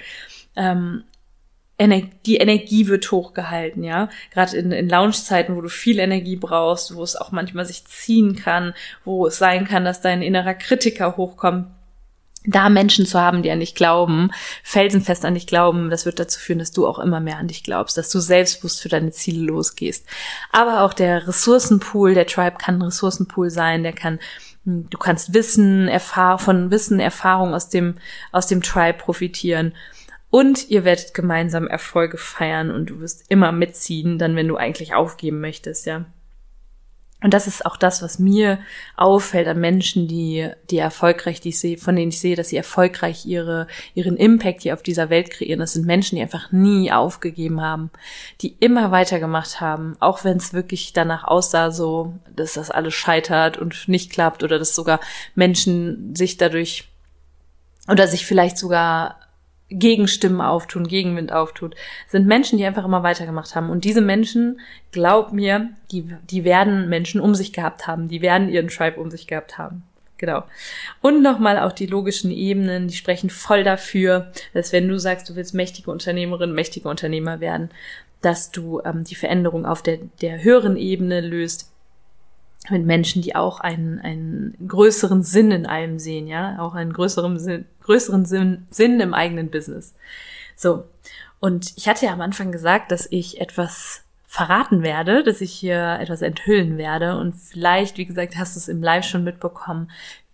Ähm, 0.55 1.03
die 1.79 2.37
Energie 2.37 2.87
wird 2.87 3.11
hochgehalten, 3.11 3.83
ja. 3.83 4.09
Gerade 4.31 4.55
in, 4.55 4.71
in 4.71 4.87
Launchzeiten, 4.87 5.55
wo 5.55 5.61
du 5.61 5.69
viel 5.69 5.97
Energie 5.97 6.35
brauchst, 6.35 6.95
wo 6.95 7.01
es 7.01 7.15
auch 7.15 7.31
manchmal 7.31 7.65
sich 7.65 7.85
ziehen 7.85 8.35
kann, 8.35 8.75
wo 9.03 9.25
es 9.25 9.39
sein 9.39 9.65
kann, 9.65 9.83
dass 9.83 9.99
dein 9.99 10.21
innerer 10.21 10.53
Kritiker 10.53 11.17
hochkommt. 11.17 11.67
Da 12.43 12.69
Menschen 12.69 13.05
zu 13.05 13.19
haben, 13.19 13.43
die 13.43 13.51
an 13.51 13.59
dich 13.59 13.75
glauben, 13.75 14.31
felsenfest 14.63 15.25
an 15.25 15.35
dich 15.35 15.45
glauben, 15.45 15.91
das 15.91 16.05
wird 16.05 16.19
dazu 16.19 16.39
führen, 16.39 16.57
dass 16.57 16.71
du 16.71 16.87
auch 16.87 16.97
immer 16.97 17.19
mehr 17.19 17.37
an 17.37 17.47
dich 17.47 17.63
glaubst, 17.63 17.97
dass 17.97 18.09
du 18.09 18.19
selbstbewusst 18.19 18.81
für 18.81 18.89
deine 18.89 19.11
Ziele 19.11 19.43
losgehst. 19.43 20.07
Aber 20.51 20.81
auch 20.81 20.93
der 20.93 21.27
Ressourcenpool, 21.27 22.15
der 22.15 22.25
Tribe 22.25 22.57
kann 22.57 22.79
ein 22.79 22.81
Ressourcenpool 22.81 23.51
sein, 23.51 23.83
der 23.83 23.93
kann 23.93 24.19
hm, 24.65 24.89
Du 24.89 24.97
kannst 24.97 25.33
Wissen, 25.33 25.87
Erfahr 25.87 26.39
von 26.39 26.71
Wissen, 26.71 26.99
Erfahrung 26.99 27.53
aus 27.53 27.69
dem, 27.69 27.95
aus 28.31 28.47
dem 28.47 28.63
Tribe 28.63 28.97
profitieren. 28.97 29.73
Und 30.31 30.69
ihr 30.69 30.85
werdet 30.85 31.13
gemeinsam 31.13 31.67
Erfolge 31.67 32.17
feiern 32.17 32.71
und 32.71 32.89
du 32.89 33.01
wirst 33.01 33.25
immer 33.29 33.51
mitziehen, 33.51 34.17
dann 34.17 34.35
wenn 34.35 34.47
du 34.47 34.55
eigentlich 34.55 34.95
aufgeben 34.95 35.41
möchtest, 35.41 35.85
ja. 35.85 36.05
Und 37.23 37.35
das 37.35 37.45
ist 37.45 37.65
auch 37.67 37.77
das, 37.77 38.01
was 38.01 38.17
mir 38.17 38.59
auffällt 38.97 39.47
an 39.47 39.59
Menschen, 39.59 40.07
die, 40.07 40.49
die 40.71 40.79
erfolgreich, 40.79 41.39
die 41.39 41.49
ich 41.49 41.59
sehe, 41.59 41.77
von 41.77 41.95
denen 41.95 42.09
ich 42.09 42.19
sehe, 42.19 42.35
dass 42.35 42.49
sie 42.49 42.57
erfolgreich 42.57 43.27
ihre, 43.27 43.67
ihren 43.93 44.17
Impact 44.17 44.63
hier 44.63 44.73
auf 44.73 44.81
dieser 44.81 45.11
Welt 45.11 45.29
kreieren. 45.29 45.59
Das 45.59 45.73
sind 45.73 45.85
Menschen, 45.85 46.15
die 46.15 46.23
einfach 46.23 46.51
nie 46.51 46.91
aufgegeben 46.91 47.61
haben, 47.61 47.91
die 48.41 48.55
immer 48.59 48.89
weitergemacht 48.89 49.61
haben, 49.61 49.95
auch 49.99 50.23
wenn 50.23 50.37
es 50.37 50.53
wirklich 50.53 50.93
danach 50.93 51.23
aussah, 51.23 51.69
so, 51.69 52.15
dass 52.35 52.53
das 52.53 52.71
alles 52.71 52.95
scheitert 52.95 53.57
und 53.57 53.87
nicht 53.87 54.11
klappt 54.11 54.41
oder 54.41 54.57
dass 54.57 54.73
sogar 54.73 54.99
Menschen 55.35 56.15
sich 56.15 56.37
dadurch 56.37 56.87
oder 57.87 58.07
sich 58.07 58.25
vielleicht 58.25 58.57
sogar 58.57 59.20
Gegenstimmen 59.71 60.41
auftun, 60.41 60.87
Gegenwind 60.87 61.31
auftut, 61.31 61.75
sind 62.07 62.27
Menschen, 62.27 62.57
die 62.57 62.65
einfach 62.65 62.85
immer 62.85 63.03
weitergemacht 63.03 63.55
haben. 63.55 63.69
Und 63.69 63.85
diese 63.85 64.01
Menschen, 64.01 64.59
glaub 64.91 65.31
mir, 65.31 65.69
die, 65.91 66.13
die 66.29 66.43
werden 66.43 66.89
Menschen 66.89 67.21
um 67.21 67.33
sich 67.33 67.53
gehabt 67.53 67.87
haben, 67.87 68.09
die 68.09 68.21
werden 68.21 68.49
ihren 68.49 68.67
Tribe 68.67 68.99
um 68.99 69.09
sich 69.09 69.27
gehabt 69.27 69.57
haben. 69.57 69.83
Genau. 70.17 70.43
Und 71.01 71.23
nochmal 71.23 71.57
auch 71.57 71.71
die 71.71 71.87
logischen 71.87 72.29
Ebenen, 72.29 72.87
die 72.87 72.95
sprechen 72.95 73.31
voll 73.31 73.63
dafür, 73.63 74.31
dass 74.53 74.71
wenn 74.71 74.87
du 74.87 74.99
sagst, 74.99 75.27
du 75.29 75.35
willst 75.35 75.55
mächtige 75.55 75.89
Unternehmerin, 75.89 76.53
mächtige 76.53 76.87
Unternehmer 76.87 77.39
werden, 77.39 77.71
dass 78.21 78.51
du 78.51 78.81
ähm, 78.85 79.03
die 79.03 79.15
Veränderung 79.15 79.65
auf 79.65 79.81
der, 79.81 79.97
der 80.21 80.43
höheren 80.43 80.77
Ebene 80.77 81.21
löst, 81.21 81.70
mit 82.69 82.85
Menschen, 82.85 83.21
die 83.21 83.35
auch 83.35 83.59
einen, 83.59 83.99
einen 83.99 84.55
größeren 84.67 85.23
Sinn 85.23 85.51
in 85.51 85.65
allem 85.65 85.99
sehen, 85.99 86.27
ja, 86.27 86.59
auch 86.59 86.75
einen 86.75 86.93
größeren 86.93 87.39
Sinn, 87.39 87.65
größeren 87.83 88.25
Sinn, 88.25 88.67
Sinn 88.69 88.99
im 88.99 89.13
eigenen 89.13 89.49
Business. 89.49 89.95
So. 90.55 90.85
Und 91.39 91.73
ich 91.75 91.87
hatte 91.89 92.05
ja 92.05 92.13
am 92.13 92.21
Anfang 92.21 92.51
gesagt, 92.51 92.91
dass 92.91 93.07
ich 93.09 93.41
etwas 93.41 94.03
verraten 94.27 94.83
werde, 94.83 95.23
dass 95.23 95.41
ich 95.41 95.51
hier 95.51 95.97
etwas 95.99 96.21
enthüllen 96.21 96.77
werde. 96.77 97.17
Und 97.17 97.33
vielleicht, 97.33 97.97
wie 97.97 98.05
gesagt, 98.05 98.37
hast 98.37 98.55
du 98.55 98.59
es 98.59 98.67
im 98.67 98.81
Live 98.81 99.05
schon 99.05 99.23
mitbekommen, 99.23 99.89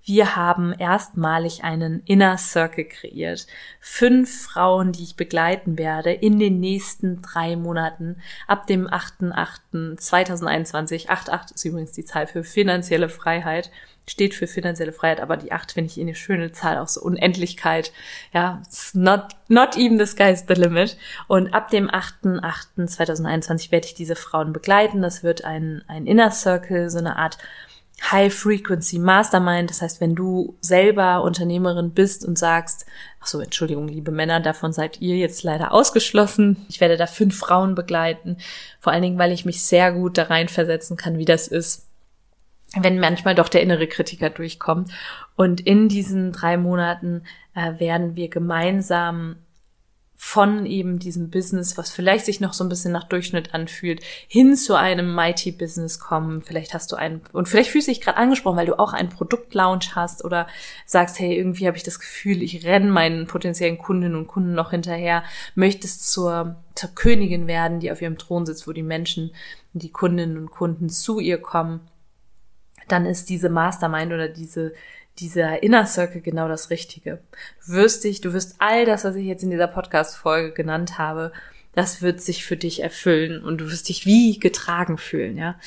wir 0.08 0.36
haben 0.38 0.74
erstmalig 0.74 1.66
einen 1.66 2.02
Inner 2.06 2.38
Circle 2.38 2.86
kreiert. 2.86 3.46
Fünf 3.82 4.46
Frauen, 4.46 4.94
die 4.94 5.04
ich 5.04 5.18
begleiten 5.18 5.78
werde 5.78 6.14
in 6.14 6.40
den 6.40 6.62
nächsten 6.62 7.22
drei 7.22 7.58
Monaten 7.58 8.16
ab 8.48 8.68
dem 8.68 8.88
8.8.2021. 8.88 11.10
8.8 11.10 11.56
ist 11.56 11.66
übrigens 11.66 11.92
die 11.92 12.06
Zahl 12.06 12.26
für 12.26 12.46
finanzielle 12.46 13.10
Freiheit 13.10 13.70
steht 14.10 14.34
für 14.34 14.48
finanzielle 14.48 14.94
Freiheit, 14.94 15.20
aber 15.20 15.38
die 15.38 15.52
8 15.52 15.74
finde 15.74 15.92
ich 15.92 16.00
eine 16.00 16.16
schöne 16.16 16.54
Zahl, 16.54 16.78
auch 16.78 16.88
so 16.88 17.02
Unendlichkeit. 17.02 17.92
Ja, 18.34 18.62
not, 18.94 19.36
not 19.50 19.76
even 19.76 20.00
the 20.00 20.06
sky's 20.06 20.46
the 20.48 20.54
limit. 20.54 20.96
Und 21.28 21.54
ab 21.54 21.70
dem 21.70 21.90
8.8.2021 21.90 23.70
werde 23.72 23.88
ich 23.88 23.96
diese 23.96 24.16
Frauen 24.16 24.54
begleiten. 24.54 25.02
Das 25.02 25.24
wird 25.24 25.44
ein, 25.44 25.84
ein 25.88 26.06
Inner 26.06 26.32
Circle, 26.32 26.90
so 26.90 27.00
eine 27.00 27.18
Art 27.18 27.38
High 28.02 28.34
Frequency 28.34 29.00
Mastermind. 29.00 29.70
Das 29.70 29.82
heißt, 29.82 30.02
wenn 30.02 30.16
du 30.16 30.56
selber 30.62 31.24
Unternehmerin 31.24 31.92
bist 31.92 32.26
und 32.26 32.38
sagst, 32.38 32.86
ach 33.20 33.28
so, 33.28 33.40
Entschuldigung, 33.40 33.88
liebe 33.88 34.12
Männer, 34.12 34.40
davon 34.40 34.72
seid 34.72 35.02
ihr 35.02 35.18
jetzt 35.18 35.44
leider 35.44 35.74
ausgeschlossen. 35.74 36.66
Ich 36.70 36.80
werde 36.80 36.98
da 36.98 37.08
fünf 37.08 37.38
Frauen 37.38 37.76
begleiten. 37.76 38.38
Vor 38.80 38.94
allen 38.94 39.02
Dingen, 39.02 39.20
weil 39.20 39.32
ich 39.32 39.46
mich 39.46 39.64
sehr 39.64 39.92
gut 39.92 40.18
da 40.18 40.24
reinversetzen 40.24 40.96
kann, 40.96 41.18
wie 41.18 41.26
das 41.26 41.48
ist, 41.48 41.88
wenn 42.80 43.00
manchmal 43.00 43.36
doch 43.36 43.50
der 43.50 43.62
innere 43.62 43.88
Kritiker 43.88 44.30
durchkommt. 44.30 44.92
Und 45.36 45.62
in 45.62 45.90
diesen 45.90 46.32
drei 46.32 46.58
Monaten 46.58 47.24
äh, 47.56 47.80
werden 47.80 48.16
wir 48.16 48.30
gemeinsam 48.30 49.38
von 50.20 50.66
eben 50.66 50.98
diesem 50.98 51.30
Business, 51.30 51.78
was 51.78 51.92
vielleicht 51.92 52.26
sich 52.26 52.40
noch 52.40 52.54
so 52.54 52.64
ein 52.64 52.70
bisschen 52.70 52.92
nach 52.92 53.04
Durchschnitt 53.04 53.54
anfühlt, 53.54 54.04
hin 54.28 54.56
zu 54.56 54.74
einem 54.74 55.14
Mighty 55.14 55.52
Business 55.52 56.00
kommen. 56.00 56.42
Vielleicht 56.42 56.74
hast 56.74 56.92
du 56.92 56.96
einen, 56.96 57.22
und 57.34 57.48
vielleicht 57.48 57.70
fühlst 57.70 57.88
du 57.88 57.92
dich 57.92 58.02
gerade 58.02 58.18
angesprochen, 58.18 58.58
weil 58.58 58.66
du 58.66 58.80
auch 58.80 58.94
einen 58.94 59.10
Produktlaunch 59.10 59.96
hast 59.96 60.26
oder 60.26 60.48
sagst, 60.88 61.20
hey, 61.20 61.38
irgendwie 61.38 61.68
habe 61.68 61.78
ich 61.78 61.84
das 61.84 62.00
Gefühl, 62.00 62.42
ich 62.42 62.66
renne 62.66 62.90
meinen 62.90 63.28
potenziellen 63.28 63.78
Kundinnen 63.78 64.18
und 64.18 64.26
Kunden 64.26 64.56
noch 64.56 64.72
hinterher, 64.72 65.24
möchtest 65.54 66.12
zur, 66.12 66.56
zur 66.74 66.90
Königin 66.96 67.46
werden, 67.46 67.80
die 67.80 67.92
auf 67.92 68.02
ihrem 68.02 68.18
Thron 68.18 68.48
sitzt, 68.48 68.68
wo 68.68 68.74
die 68.74 68.84
Menschen, 68.84 69.32
die 69.74 69.92
Kundinnen 69.92 70.38
und 70.40 70.50
Kunden 70.50 70.90
zu 70.90 71.20
ihr 71.20 71.38
kommen. 71.38 71.82
Dann 72.88 73.06
ist 73.06 73.30
diese 73.30 73.50
Mastermind 73.50 74.12
oder 74.12 74.30
diese 74.30 74.74
dieser 75.20 75.64
Inner 75.64 75.86
Circle 75.86 76.22
genau 76.22 76.48
das 76.48 76.70
Richtige. 76.70 77.20
Du 77.66 77.74
wirst 77.74 78.04
dich, 78.04 78.22
du 78.22 78.34
wirst 78.34 78.56
all 78.60 78.86
das, 78.86 79.04
was 79.04 79.16
ich 79.16 79.26
jetzt 79.26 79.44
in 79.44 79.52
dieser 79.52 79.68
Podcast-Folge 79.68 80.54
genannt 80.54 80.98
habe, 80.98 81.32
das 81.74 82.02
wird 82.02 82.22
sich 82.22 82.44
für 82.44 82.58
dich 82.58 82.82
erfüllen 82.82 83.44
und 83.44 83.60
du 83.60 83.72
wirst 83.72 83.90
dich 83.90 84.06
wie 84.06 84.40
getragen 84.40 84.98
fühlen, 84.98 85.38
ja. 85.38 85.60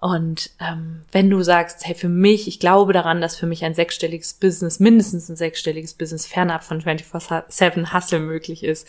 Und 0.00 0.50
ähm, 0.58 1.02
wenn 1.12 1.30
du 1.30 1.42
sagst, 1.42 1.86
hey, 1.86 1.94
für 1.94 2.08
mich, 2.08 2.48
ich 2.48 2.58
glaube 2.58 2.92
daran, 2.92 3.20
dass 3.20 3.36
für 3.36 3.46
mich 3.46 3.64
ein 3.64 3.74
sechsstelliges 3.74 4.32
Business, 4.32 4.80
mindestens 4.80 5.28
ein 5.28 5.36
sechsstelliges 5.36 5.94
Business 5.94 6.26
fernab 6.26 6.64
von 6.64 6.82
24-7 6.82 7.92
Hustle 7.92 8.18
möglich 8.18 8.64
ist, 8.64 8.88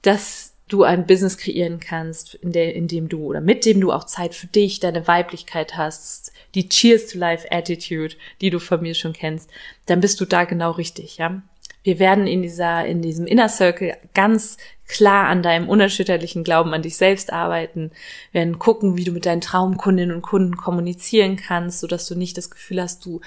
dass 0.00 0.45
du 0.68 0.82
ein 0.82 1.06
Business 1.06 1.38
kreieren 1.38 1.78
kannst, 1.80 2.34
in, 2.34 2.52
der, 2.52 2.74
in 2.74 2.88
dem 2.88 3.08
du 3.08 3.24
oder 3.24 3.40
mit 3.40 3.64
dem 3.64 3.80
du 3.80 3.92
auch 3.92 4.04
Zeit 4.04 4.34
für 4.34 4.48
dich, 4.48 4.80
deine 4.80 5.06
Weiblichkeit 5.06 5.76
hast, 5.76 6.32
die 6.54 6.68
Cheers 6.68 7.06
to 7.06 7.18
Life 7.18 7.46
Attitude, 7.50 8.16
die 8.40 8.50
du 8.50 8.58
von 8.58 8.80
mir 8.82 8.94
schon 8.94 9.12
kennst, 9.12 9.50
dann 9.86 10.00
bist 10.00 10.20
du 10.20 10.24
da 10.24 10.44
genau 10.44 10.72
richtig, 10.72 11.18
ja. 11.18 11.42
Wir 11.86 12.00
werden 12.00 12.26
in 12.26 12.42
dieser, 12.42 12.84
in 12.84 13.00
diesem 13.00 13.28
Inner 13.28 13.48
Circle 13.48 13.96
ganz 14.12 14.56
klar 14.88 15.28
an 15.28 15.44
deinem 15.44 15.68
unerschütterlichen 15.68 16.42
Glauben 16.42 16.74
an 16.74 16.82
dich 16.82 16.96
selbst 16.96 17.32
arbeiten, 17.32 17.92
wir 18.32 18.40
werden 18.40 18.58
gucken, 18.58 18.96
wie 18.96 19.04
du 19.04 19.12
mit 19.12 19.24
deinen 19.24 19.40
Traumkundinnen 19.40 20.16
und 20.16 20.22
Kunden 20.22 20.56
kommunizieren 20.56 21.36
kannst, 21.36 21.78
sodass 21.78 22.08
du 22.08 22.16
nicht 22.16 22.36
das 22.36 22.50
Gefühl 22.50 22.82
hast, 22.82 23.06
du 23.06 23.20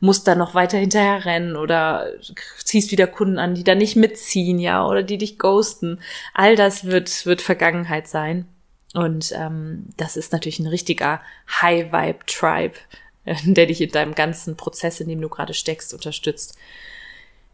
musst 0.00 0.26
da 0.26 0.34
noch 0.34 0.54
weiter 0.54 0.78
hinterher 0.78 1.26
rennen 1.26 1.56
oder 1.56 2.06
ziehst 2.64 2.90
wieder 2.90 3.06
Kunden 3.06 3.38
an, 3.38 3.54
die 3.54 3.64
da 3.64 3.74
nicht 3.74 3.96
mitziehen, 3.96 4.58
ja, 4.60 4.86
oder 4.86 5.02
die 5.02 5.18
dich 5.18 5.38
ghosten. 5.38 6.00
All 6.32 6.56
das 6.56 6.86
wird, 6.86 7.26
wird 7.26 7.42
Vergangenheit 7.42 8.08
sein. 8.08 8.46
Und 8.94 9.30
ähm, 9.36 9.88
das 9.98 10.16
ist 10.16 10.32
natürlich 10.32 10.58
ein 10.58 10.68
richtiger 10.68 11.20
High-Vibe-Tribe, 11.60 12.76
der 13.44 13.66
dich 13.66 13.82
in 13.82 13.90
deinem 13.90 14.14
ganzen 14.14 14.56
Prozess, 14.56 15.00
in 15.00 15.08
dem 15.10 15.20
du 15.20 15.28
gerade 15.28 15.52
steckst, 15.52 15.92
unterstützt. 15.92 16.56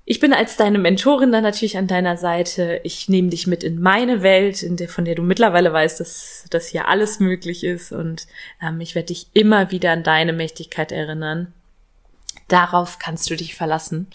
Ich 0.05 0.19
bin 0.19 0.33
als 0.33 0.57
deine 0.57 0.79
Mentorin 0.79 1.31
dann 1.31 1.45
natürlich 1.45 1.79
an 1.79 1.87
deiner 1.87 2.17
Seite. 2.17 2.81
Ich 2.83 3.09
nehme 3.09 3.29
dich 3.29 3.47
mit 3.47 3.63
in 3.63 3.81
meine 3.81 4.23
Welt, 4.23 4.63
in 4.63 4.77
der, 4.77 4.89
von 4.89 5.05
der 5.05 5.15
du 5.15 5.23
mittlerweile 5.23 5.73
weißt, 5.73 6.01
dass, 6.01 6.45
dass 6.51 6.67
hier 6.67 6.89
alles 6.89 7.21
möglich 7.21 7.63
ist. 7.63 7.93
Und 7.93 8.27
ähm, 8.61 8.81
ich 8.81 8.97
werde 8.97 9.07
dich 9.07 9.29
immer 9.33 9.71
wieder 9.71 9.93
an 9.93 10.03
deine 10.03 10.33
Mächtigkeit 10.33 10.91
erinnern. 10.91 11.53
Darauf 12.49 12.99
kannst 12.99 13.31
du 13.31 13.37
dich 13.37 13.55
verlassen. 13.55 14.09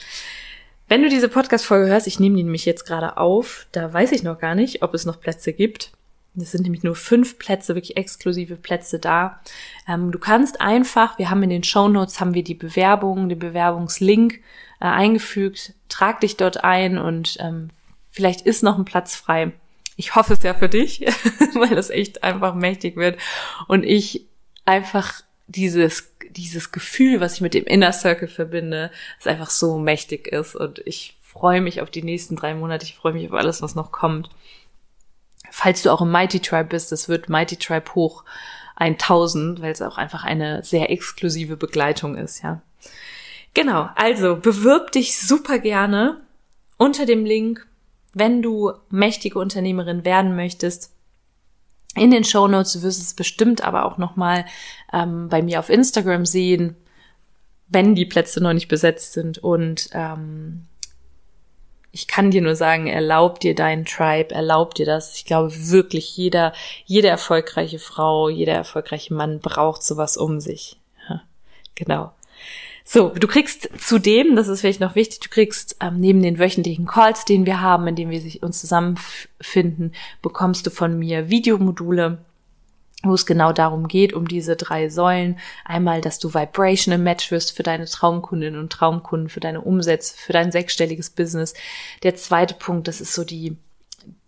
Wenn 0.89 1.03
du 1.03 1.09
diese 1.09 1.29
Podcast-Folge 1.29 1.89
hörst, 1.89 2.07
ich 2.07 2.19
nehme 2.19 2.35
die 2.35 2.43
nämlich 2.43 2.65
jetzt 2.65 2.85
gerade 2.85 3.17
auf, 3.17 3.67
da 3.71 3.91
weiß 3.91 4.11
ich 4.11 4.23
noch 4.23 4.39
gar 4.39 4.55
nicht, 4.55 4.83
ob 4.83 4.93
es 4.93 5.05
noch 5.05 5.19
Plätze 5.21 5.53
gibt. 5.53 5.91
Es 6.39 6.51
sind 6.51 6.63
nämlich 6.63 6.83
nur 6.83 6.95
fünf 6.95 7.39
Plätze, 7.39 7.75
wirklich 7.75 7.97
exklusive 7.97 8.57
Plätze 8.57 8.99
da. 8.99 9.39
Ähm, 9.87 10.11
du 10.11 10.19
kannst 10.19 10.61
einfach, 10.61 11.17
wir 11.17 11.29
haben 11.29 11.43
in 11.43 11.49
den 11.49 11.63
Show 11.63 11.87
Notes 11.87 12.19
haben 12.19 12.33
wir 12.33 12.43
die 12.43 12.55
Bewerbung, 12.55 13.29
den 13.29 13.39
Bewerbungslink 13.39 14.41
äh, 14.79 14.85
eingefügt. 14.85 15.73
Trag 15.89 16.21
dich 16.21 16.37
dort 16.37 16.63
ein 16.63 16.97
und 16.97 17.37
ähm, 17.39 17.69
vielleicht 18.11 18.41
ist 18.41 18.63
noch 18.63 18.77
ein 18.77 18.85
Platz 18.85 19.15
frei. 19.15 19.51
Ich 19.95 20.15
hoffe 20.15 20.33
es 20.33 20.43
ja 20.43 20.53
für 20.53 20.69
dich, 20.69 21.01
weil 21.55 21.75
das 21.75 21.89
echt 21.89 22.23
einfach 22.23 22.53
mächtig 22.53 22.95
wird 22.97 23.19
und 23.67 23.83
ich 23.83 24.25
einfach 24.65 25.21
dieses 25.47 26.11
dieses 26.29 26.71
Gefühl, 26.71 27.19
was 27.19 27.35
ich 27.35 27.41
mit 27.41 27.53
dem 27.53 27.63
Inner 27.63 27.93
Circle 27.93 28.27
verbinde, 28.27 28.91
das 29.17 29.27
einfach 29.27 29.49
so 29.49 29.79
mächtig 29.79 30.27
ist 30.27 30.55
und 30.55 30.79
ich 30.85 31.15
freue 31.23 31.61
mich 31.61 31.81
auf 31.81 31.89
die 31.89 32.03
nächsten 32.03 32.35
drei 32.35 32.53
Monate. 32.53 32.85
Ich 32.85 32.95
freue 32.95 33.13
mich 33.13 33.27
auf 33.27 33.33
alles, 33.33 33.61
was 33.61 33.73
noch 33.75 33.91
kommt 33.91 34.29
falls 35.51 35.81
du 35.81 35.91
auch 35.91 36.01
im 36.01 36.11
Mighty 36.11 36.39
Tribe 36.39 36.69
bist, 36.69 36.91
das 36.91 37.09
wird 37.09 37.29
Mighty 37.29 37.57
Tribe 37.57 37.95
hoch 37.95 38.23
1000, 38.75 39.61
weil 39.61 39.71
es 39.71 39.81
auch 39.81 39.97
einfach 39.97 40.23
eine 40.23 40.63
sehr 40.63 40.91
exklusive 40.91 41.57
Begleitung 41.57 42.15
ist, 42.15 42.43
ja. 42.43 42.61
Genau, 43.57 43.89
also 43.95 44.35
bewirb 44.35 44.91
dich 44.91 45.17
super 45.17 45.57
gerne 45.57 46.21
unter 46.77 47.07
dem 47.07 47.25
Link, 47.25 47.65
wenn 48.13 48.43
du 48.43 48.71
mächtige 48.91 49.39
Unternehmerin 49.39 50.05
werden 50.05 50.35
möchtest. 50.35 50.93
In 51.95 52.11
den 52.11 52.23
Show 52.23 52.47
Notes, 52.47 52.73
du 52.73 52.83
wirst 52.83 53.01
es 53.01 53.15
bestimmt 53.15 53.63
aber 53.63 53.85
auch 53.85 53.97
nochmal 53.97 54.45
ähm, 54.93 55.27
bei 55.29 55.41
mir 55.41 55.57
auf 55.57 55.71
Instagram 55.71 56.27
sehen, 56.27 56.75
wenn 57.67 57.95
die 57.95 58.05
Plätze 58.05 58.43
noch 58.43 58.53
nicht 58.53 58.67
besetzt 58.67 59.13
sind. 59.13 59.39
Und 59.39 59.89
ähm, 59.93 60.67
ich 61.91 62.07
kann 62.07 62.29
dir 62.29 62.43
nur 62.43 62.55
sagen, 62.55 62.85
erlaub 62.85 63.39
dir 63.39 63.55
deinen 63.55 63.85
Tribe, 63.85 64.35
erlaub 64.35 64.75
dir 64.75 64.85
das. 64.85 65.15
Ich 65.15 65.25
glaube 65.25 65.51
wirklich, 65.51 66.15
jeder, 66.15 66.53
jede 66.85 67.07
erfolgreiche 67.07 67.79
Frau, 67.79 68.29
jeder 68.29 68.53
erfolgreiche 68.53 69.15
Mann 69.15 69.39
braucht 69.39 69.81
sowas 69.81 70.15
um 70.15 70.39
sich. 70.39 70.79
Ja, 71.09 71.23
genau. 71.73 72.11
So, 72.89 73.09
du 73.09 73.27
kriegst 73.27 73.69
zudem, 73.77 74.37
das 74.37 74.47
ist 74.47 74.61
vielleicht 74.61 74.79
noch 74.79 74.95
wichtig, 74.95 75.19
du 75.19 75.27
kriegst 75.27 75.75
ähm, 75.81 75.99
neben 75.99 76.21
den 76.21 76.39
wöchentlichen 76.39 76.85
Calls, 76.85 77.25
den 77.25 77.45
wir 77.45 77.59
haben, 77.59 77.85
in 77.85 77.97
denen 77.97 78.11
wir 78.11 78.43
uns 78.43 78.61
zusammenfinden, 78.61 79.91
bekommst 80.21 80.65
du 80.65 80.69
von 80.69 80.97
mir 80.97 81.29
Videomodule, 81.29 82.19
wo 83.03 83.13
es 83.13 83.25
genau 83.25 83.51
darum 83.51 83.89
geht, 83.89 84.13
um 84.13 84.25
diese 84.25 84.55
drei 84.55 84.87
Säulen. 84.87 85.37
Einmal, 85.65 85.99
dass 85.99 86.17
du 86.17 86.33
Vibration 86.33 86.95
im 86.95 87.03
Match 87.03 87.29
wirst 87.29 87.57
für 87.57 87.63
deine 87.63 87.87
Traumkundinnen 87.87 88.57
und 88.57 88.71
Traumkunden, 88.71 89.27
für 89.27 89.41
deine 89.41 89.59
Umsätze, 89.59 90.15
für 90.15 90.31
dein 90.31 90.53
sechsstelliges 90.53 91.09
Business. 91.09 91.55
Der 92.03 92.15
zweite 92.15 92.53
Punkt, 92.53 92.87
das 92.87 93.01
ist 93.01 93.11
so 93.11 93.25
die, 93.25 93.57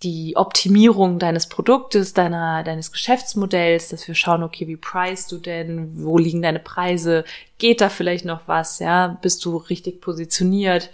die 0.04 0.36
Optimierung 0.36 1.20
deines 1.20 1.48
Produktes, 1.48 2.14
deiner, 2.14 2.64
deines 2.64 2.92
Geschäftsmodells, 2.92 3.90
dass 3.90 4.08
wir 4.08 4.16
schauen, 4.16 4.44
okay, 4.44 4.68
wie 4.68 4.78
preist 4.78 5.32
du 5.32 5.38
denn? 5.38 6.04
Wo 6.04 6.18
liegen 6.18 6.42
deine 6.42 6.60
Preise? 6.60 7.26
Geht 7.58 7.82
da 7.82 7.90
vielleicht 7.90 8.26
noch 8.26 8.48
was? 8.48 8.80
Ja, 8.80 9.20
bist 9.22 9.44
du 9.46 9.58
richtig 9.58 10.02
positioniert? 10.02 10.90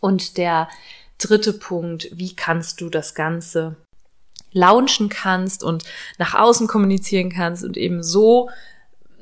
Und 0.00 0.36
der 0.36 0.68
dritte 1.18 1.52
Punkt, 1.52 2.08
wie 2.12 2.34
kannst 2.34 2.80
du 2.80 2.90
das 2.90 3.14
Ganze 3.14 3.76
launchen 4.52 5.08
kannst 5.08 5.62
und 5.62 5.84
nach 6.18 6.34
außen 6.34 6.66
kommunizieren 6.66 7.30
kannst 7.30 7.64
und 7.64 7.76
eben 7.76 8.02
so, 8.02 8.50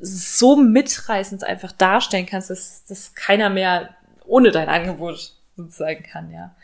so 0.00 0.57
mitreißend 0.57 1.44
einfach 1.44 1.72
darstellen 1.72 2.26
kannst, 2.26 2.50
dass, 2.50 2.85
dass 2.85 3.14
keiner 3.14 3.50
mehr 3.50 3.94
ohne 4.24 4.50
dein 4.50 4.68
Angebot 4.68 5.33
sozusagen 5.57 6.02
kann, 6.04 6.30
ja. 6.30 6.54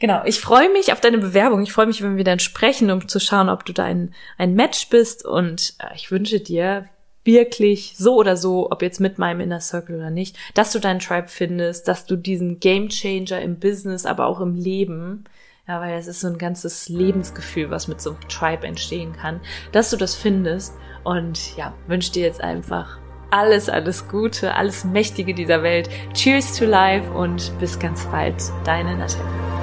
Genau, 0.00 0.22
ich 0.24 0.40
freue 0.40 0.72
mich 0.72 0.92
auf 0.92 1.00
deine 1.00 1.18
Bewerbung. 1.18 1.62
Ich 1.62 1.72
freue 1.72 1.86
mich, 1.86 2.02
wenn 2.02 2.16
wir 2.16 2.24
dann 2.24 2.40
sprechen, 2.40 2.90
um 2.90 3.06
zu 3.06 3.20
schauen, 3.20 3.48
ob 3.48 3.64
du 3.64 3.72
da 3.72 3.84
ein, 3.84 4.14
ein 4.38 4.54
Match 4.54 4.88
bist. 4.88 5.24
Und 5.24 5.74
äh, 5.78 5.94
ich 5.94 6.10
wünsche 6.10 6.40
dir 6.40 6.86
wirklich 7.22 7.94
so 7.96 8.16
oder 8.16 8.36
so, 8.36 8.70
ob 8.70 8.82
jetzt 8.82 8.98
mit 8.98 9.18
meinem 9.18 9.40
Inner 9.40 9.60
Circle 9.60 9.96
oder 9.96 10.10
nicht, 10.10 10.36
dass 10.54 10.72
du 10.72 10.78
deinen 10.80 11.00
Tribe 11.00 11.28
findest, 11.28 11.86
dass 11.86 12.06
du 12.06 12.16
diesen 12.16 12.60
Game 12.60 12.88
Changer 12.88 13.42
im 13.42 13.60
Business, 13.60 14.06
aber 14.06 14.26
auch 14.26 14.40
im 14.40 14.54
Leben 14.54 15.24
ja, 15.70 15.80
weil 15.80 15.96
es 15.96 16.08
ist 16.08 16.20
so 16.20 16.26
ein 16.26 16.36
ganzes 16.36 16.88
Lebensgefühl, 16.88 17.70
was 17.70 17.86
mit 17.86 18.00
so 18.00 18.10
einem 18.10 18.28
Tribe 18.28 18.66
entstehen 18.66 19.12
kann, 19.12 19.40
dass 19.70 19.90
du 19.90 19.96
das 19.96 20.16
findest. 20.16 20.74
Und 21.04 21.56
ja, 21.56 21.74
wünsche 21.86 22.10
dir 22.10 22.24
jetzt 22.24 22.42
einfach 22.42 22.98
alles, 23.30 23.68
alles 23.68 24.08
Gute, 24.08 24.54
alles 24.56 24.84
Mächtige 24.84 25.32
dieser 25.32 25.62
Welt. 25.62 25.88
Cheers 26.12 26.58
to 26.58 26.64
life 26.64 27.08
und 27.12 27.56
bis 27.60 27.78
ganz 27.78 28.04
bald, 28.06 28.42
deine 28.64 28.96
Natalie. 28.96 29.59